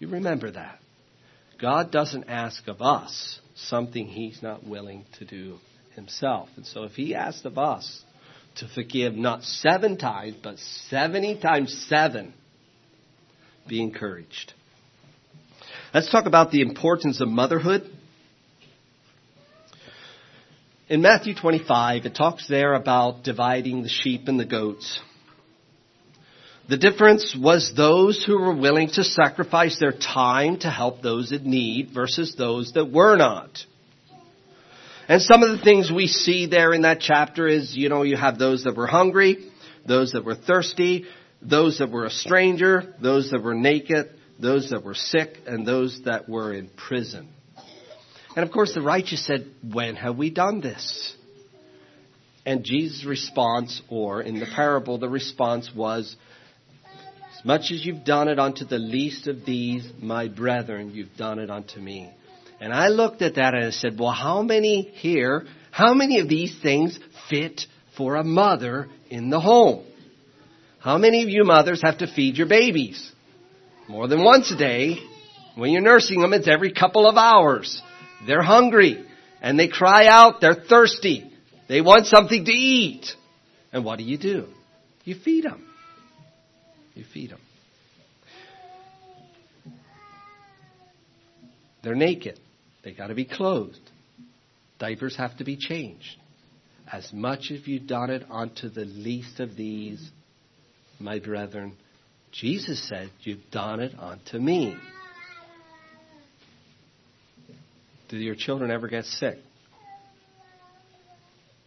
[0.00, 0.80] You remember that.
[1.60, 5.58] God doesn't ask of us something He's not willing to do
[5.94, 6.48] Himself.
[6.56, 8.02] And so if He asked of us
[8.56, 12.32] to forgive not seven times, but 70 times seven,
[13.68, 14.54] be encouraged.
[15.92, 17.82] Let's talk about the importance of motherhood.
[20.88, 24.98] In Matthew 25, it talks there about dividing the sheep and the goats.
[26.70, 31.42] The difference was those who were willing to sacrifice their time to help those in
[31.50, 33.58] need versus those that were not.
[35.08, 38.16] And some of the things we see there in that chapter is, you know, you
[38.16, 39.50] have those that were hungry,
[39.84, 41.06] those that were thirsty,
[41.42, 46.00] those that were a stranger, those that were naked, those that were sick, and those
[46.04, 47.30] that were in prison.
[48.36, 51.16] And of course the righteous said, when have we done this?
[52.46, 56.14] And Jesus' response, or in the parable, the response was,
[57.44, 61.50] much as you've done it unto the least of these, my brethren, you've done it
[61.50, 62.10] unto me.
[62.60, 66.28] And I looked at that and I said, well, how many here, how many of
[66.28, 66.98] these things
[67.30, 67.62] fit
[67.96, 69.86] for a mother in the home?
[70.78, 73.10] How many of you mothers have to feed your babies?
[73.88, 74.98] More than once a day.
[75.56, 77.82] When you're nursing them, it's every couple of hours.
[78.26, 79.04] They're hungry
[79.42, 81.30] and they cry out, they're thirsty.
[81.68, 83.06] They want something to eat.
[83.72, 84.48] And what do you do?
[85.04, 85.69] You feed them.
[86.94, 87.40] You feed them.
[91.82, 92.38] They're naked.
[92.84, 93.78] They got to be clothed.
[94.78, 96.16] Diapers have to be changed.
[96.90, 100.10] As much as you've done it unto the least of these,
[100.98, 101.76] my brethren,
[102.32, 104.76] Jesus said, You've done it unto me.
[108.08, 109.38] Do your children ever get sick?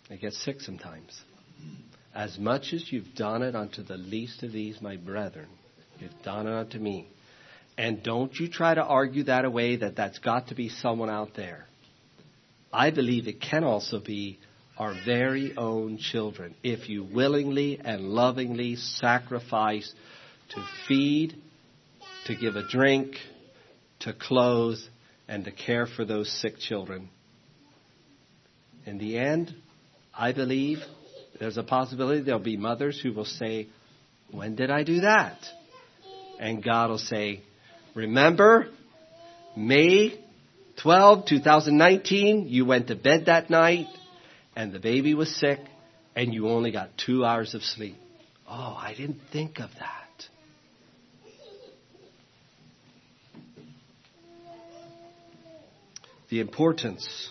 [0.09, 1.19] They get sick sometimes.
[2.15, 5.47] As much as you've done it unto the least of these, my brethren,
[5.99, 7.07] you've done it unto me.
[7.77, 11.35] And don't you try to argue that away that that's got to be someone out
[11.35, 11.65] there.
[12.71, 14.39] I believe it can also be
[14.77, 19.91] our very own children if you willingly and lovingly sacrifice
[20.49, 21.35] to feed,
[22.25, 23.15] to give a drink,
[24.01, 24.79] to clothe,
[25.27, 27.09] and to care for those sick children.
[28.85, 29.55] In the end,
[30.15, 30.79] I believe
[31.39, 33.67] there's a possibility there'll be mothers who will say,
[34.31, 35.37] When did I do that?
[36.39, 37.41] And God will say,
[37.95, 38.67] Remember,
[39.55, 40.19] May
[40.81, 43.87] 12, 2019, you went to bed that night
[44.55, 45.59] and the baby was sick
[46.15, 47.97] and you only got two hours of sleep.
[48.47, 49.99] Oh, I didn't think of that.
[56.29, 57.29] The importance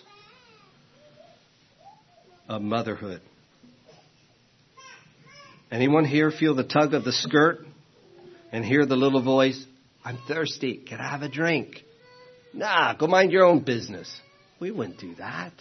[2.47, 3.21] of motherhood.
[5.73, 7.65] Anyone here feel the tug of the skirt
[8.51, 9.59] and hear the little voice,
[10.05, 10.77] I'm thirsty.
[10.77, 11.83] Can I have a drink?
[12.53, 14.21] Nah, go mind your own business.
[14.59, 15.51] We wouldn't do that.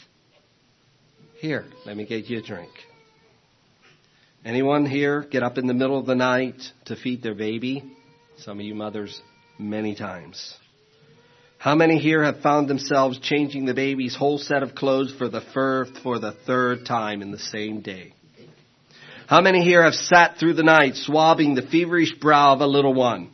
[1.41, 2.69] Here, let me get you a drink.
[4.45, 7.83] Anyone here get up in the middle of the night to feed their baby?
[8.37, 9.19] Some of you mothers,
[9.59, 10.59] many times.
[11.57, 15.41] How many here have found themselves changing the baby's whole set of clothes for the
[16.03, 18.13] for the third time in the same day?
[19.33, 22.93] How many here have sat through the night swabbing the feverish brow of a little
[22.93, 23.31] one?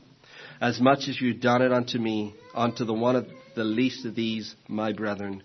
[0.60, 3.26] As much as you've done it unto me, unto the one of
[3.56, 5.42] the least of these, my brethren,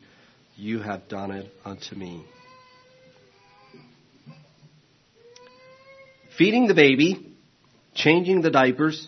[0.56, 2.24] you have done it unto me.
[6.38, 7.36] Feeding the baby,
[7.96, 9.08] changing the diapers,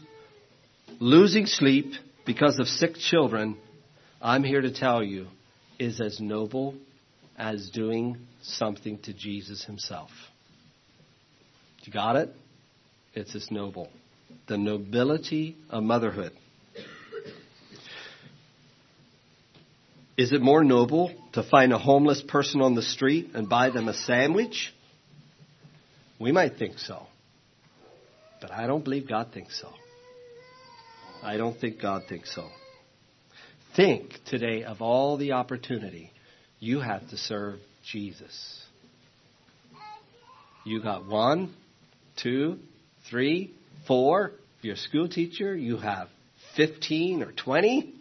[0.99, 1.93] losing sleep
[2.25, 3.55] because of sick children,
[4.19, 5.27] I'm here to tell you,
[5.77, 6.73] is as noble
[7.37, 10.09] as doing something to Jesus himself.
[11.85, 12.29] You got it?
[13.13, 13.89] It's as noble.
[14.47, 16.31] The nobility of motherhood.
[20.17, 23.87] Is it more noble to find a homeless person on the street and buy them
[23.87, 24.73] a sandwich?
[26.19, 27.05] We might think so.
[28.41, 29.69] But I don't believe God thinks so.
[31.21, 32.47] I don't think God thinks so.
[33.75, 36.11] Think today of all the opportunity
[36.59, 38.63] you have to serve Jesus.
[40.63, 41.53] You got one,
[42.15, 42.59] two,
[43.09, 43.53] three,
[43.87, 44.31] four.
[44.59, 46.07] If you're a school teacher, you have
[46.55, 47.93] 15 or 20.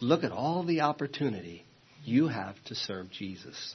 [0.00, 1.64] Look at all the opportunity
[2.04, 3.74] you have to serve Jesus.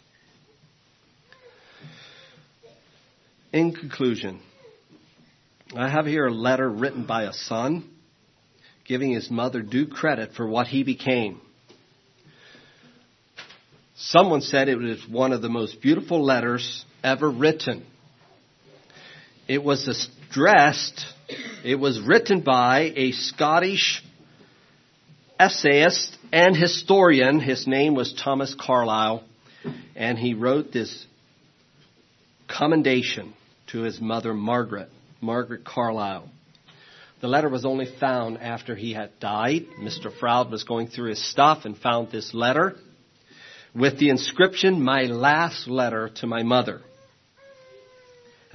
[3.54, 4.42] In conclusion,
[5.76, 7.90] I have here a letter written by a son
[8.86, 11.42] giving his mother due credit for what he became.
[13.98, 17.86] Someone said it was one of the most beautiful letters ever written.
[19.48, 21.06] It was addressed,
[21.64, 24.04] it was written by a Scottish
[25.40, 27.40] essayist and historian.
[27.40, 29.24] His name was Thomas Carlyle,
[29.96, 31.06] and he wrote this
[32.48, 33.36] commendation
[33.68, 34.90] to his mother Margaret,
[35.22, 36.28] Margaret Carlyle.
[37.22, 39.68] The letter was only found after he had died.
[39.80, 40.12] Mr.
[40.12, 42.76] Froude was going through his stuff and found this letter
[43.76, 46.82] with the inscription, My last letter to my mother.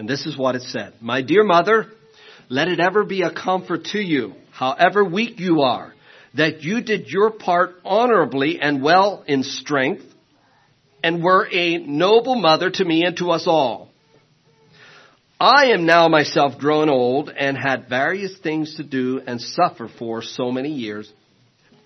[0.01, 0.95] And this is what it said.
[1.03, 1.89] My dear mother,
[2.49, 5.93] let it ever be a comfort to you, however weak you are,
[6.33, 10.05] that you did your part honorably and well in strength,
[11.05, 13.91] and were a noble mother to me and to us all.
[15.39, 20.23] I am now myself grown old and had various things to do and suffer for
[20.23, 21.13] so many years.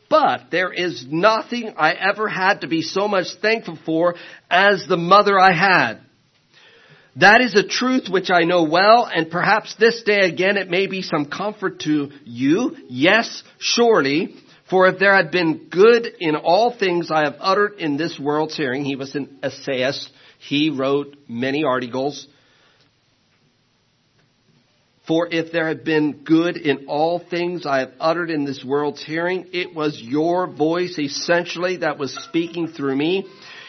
[0.08, 4.14] But there is nothing I ever had to be so much thankful for
[4.48, 6.04] as the mother I had.
[7.16, 10.86] That is a truth which I know well, and perhaps this day again it may
[10.88, 12.76] be some comfort to you.
[12.88, 14.34] Yes, surely.
[14.68, 18.56] For if there had been good in all things I have uttered in this world's
[18.56, 20.10] hearing, he was an essayist.
[20.38, 22.26] He wrote many articles.
[25.06, 29.04] For if there had been good in all things I have uttered in this world's
[29.04, 33.26] hearing, it was your voice essentially that was speaking through me.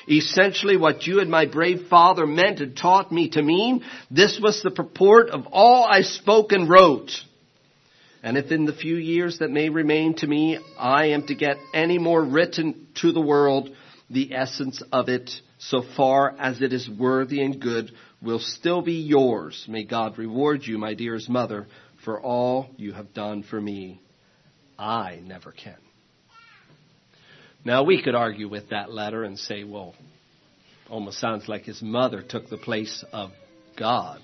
[0.09, 4.61] Essentially what you and my brave father meant and taught me to mean, this was
[4.61, 7.11] the purport of all I spoke and wrote.
[8.21, 11.57] And if in the few years that may remain to me, I am to get
[11.73, 13.69] any more written to the world,
[14.09, 17.91] the essence of it, so far as it is worthy and good,
[18.21, 19.65] will still be yours.
[19.67, 21.67] May God reward you, my dearest mother,
[22.03, 24.01] for all you have done for me.
[24.77, 25.84] I never can.
[27.65, 29.95] Now, we could argue with that letter and say, well,
[30.87, 33.31] almost sounds like his mother took the place of
[33.75, 34.21] God.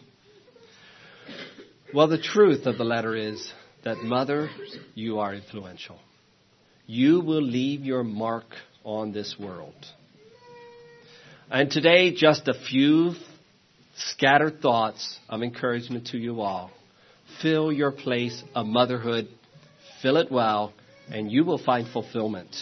[1.91, 3.51] Well, the truth of the letter is
[3.83, 4.49] that, mother,
[4.93, 5.97] you are influential.
[6.85, 8.45] You will leave your mark
[8.83, 9.73] on this world.
[11.49, 13.13] And today, just a few
[13.95, 16.69] scattered thoughts of encouragement to you all.
[17.41, 19.27] Fill your place of motherhood,
[20.03, 20.73] fill it well,
[21.09, 22.55] and you will find fulfillment.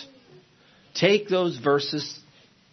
[0.94, 2.20] Take those verses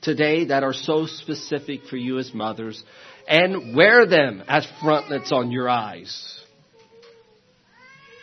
[0.03, 2.83] today that are so specific for you as mothers
[3.29, 6.41] and wear them as frontlets on your eyes.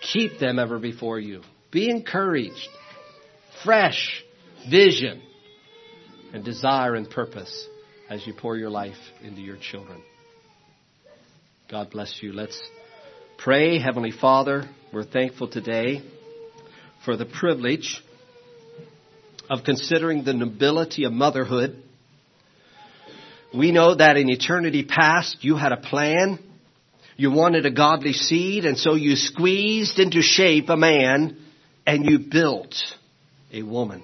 [0.02, 1.42] Keep them ever before you.
[1.72, 2.70] Be encouraged.
[3.64, 4.24] Fresh
[4.70, 5.22] vision
[6.34, 7.68] and desire and purpose
[8.10, 10.02] as you pour your life into your children.
[11.70, 12.34] God bless you.
[12.34, 12.62] Let's
[13.38, 13.80] pray.
[13.80, 16.02] Heavenly Father, we're thankful today
[17.06, 18.04] for the privilege
[19.50, 21.82] of considering the nobility of motherhood.
[23.54, 26.40] We know that in eternity past you had a plan.
[27.18, 31.38] You wanted a godly seed and so you squeezed into shape a man
[31.86, 32.76] and you built
[33.52, 34.04] a woman.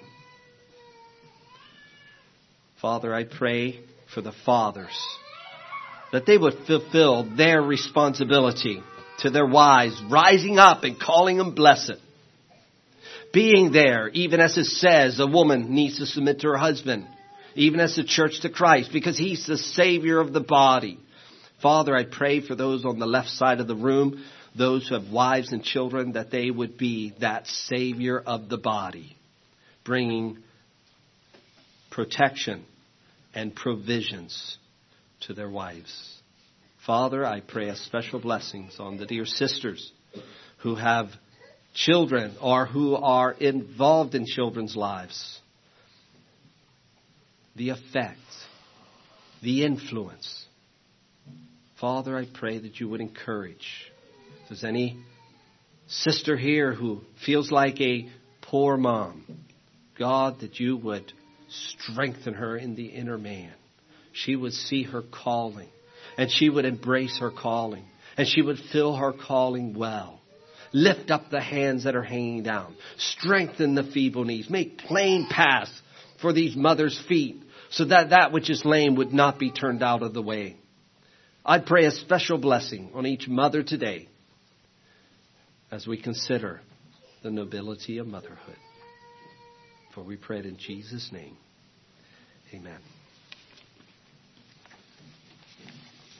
[2.82, 3.80] Father, I pray
[4.14, 4.98] for the fathers
[6.12, 8.82] that they would fulfill their responsibility
[9.20, 11.98] to their wives, rising up and calling them blessed.
[13.32, 17.08] Being there, even as it says, a woman needs to submit to her husband,
[17.56, 21.00] even as the church to Christ, because he's the savior of the body.
[21.62, 24.24] Father, I pray for those on the left side of the room,
[24.58, 29.16] those who have wives and children, that they would be that savior of the body,
[29.86, 30.40] bringing
[31.92, 32.66] protection
[33.36, 34.58] and provisions
[35.22, 36.16] to their wives.
[36.86, 39.92] Father, I pray a special blessings on the dear sisters
[40.60, 41.10] who have
[41.74, 45.40] children or who are involved in children's lives.
[47.56, 48.20] The effect,
[49.42, 50.46] the influence.
[51.80, 53.92] Father, I pray that you would encourage.
[54.44, 54.98] If there's any
[55.88, 58.10] sister here who feels like a
[58.42, 59.26] poor mom,
[59.98, 61.12] God, that you would
[61.50, 63.54] strengthen her in the inner man.
[64.12, 65.70] She would see her calling
[66.18, 67.86] and she would embrace her calling
[68.18, 70.19] and she would fill her calling well.
[70.72, 72.76] Lift up the hands that are hanging down.
[72.98, 74.50] Strengthen the feeble knees.
[74.50, 75.82] Make plain paths
[76.22, 77.42] for these mothers' feet
[77.72, 80.58] so that that which is lame would not be turned out of the way.
[81.46, 84.08] I pray a special blessing on each mother today
[85.72, 86.62] as we consider
[87.24, 88.58] the nobility of motherhood.
[89.94, 91.38] For we pray it in Jesus' name.
[92.54, 92.80] Amen.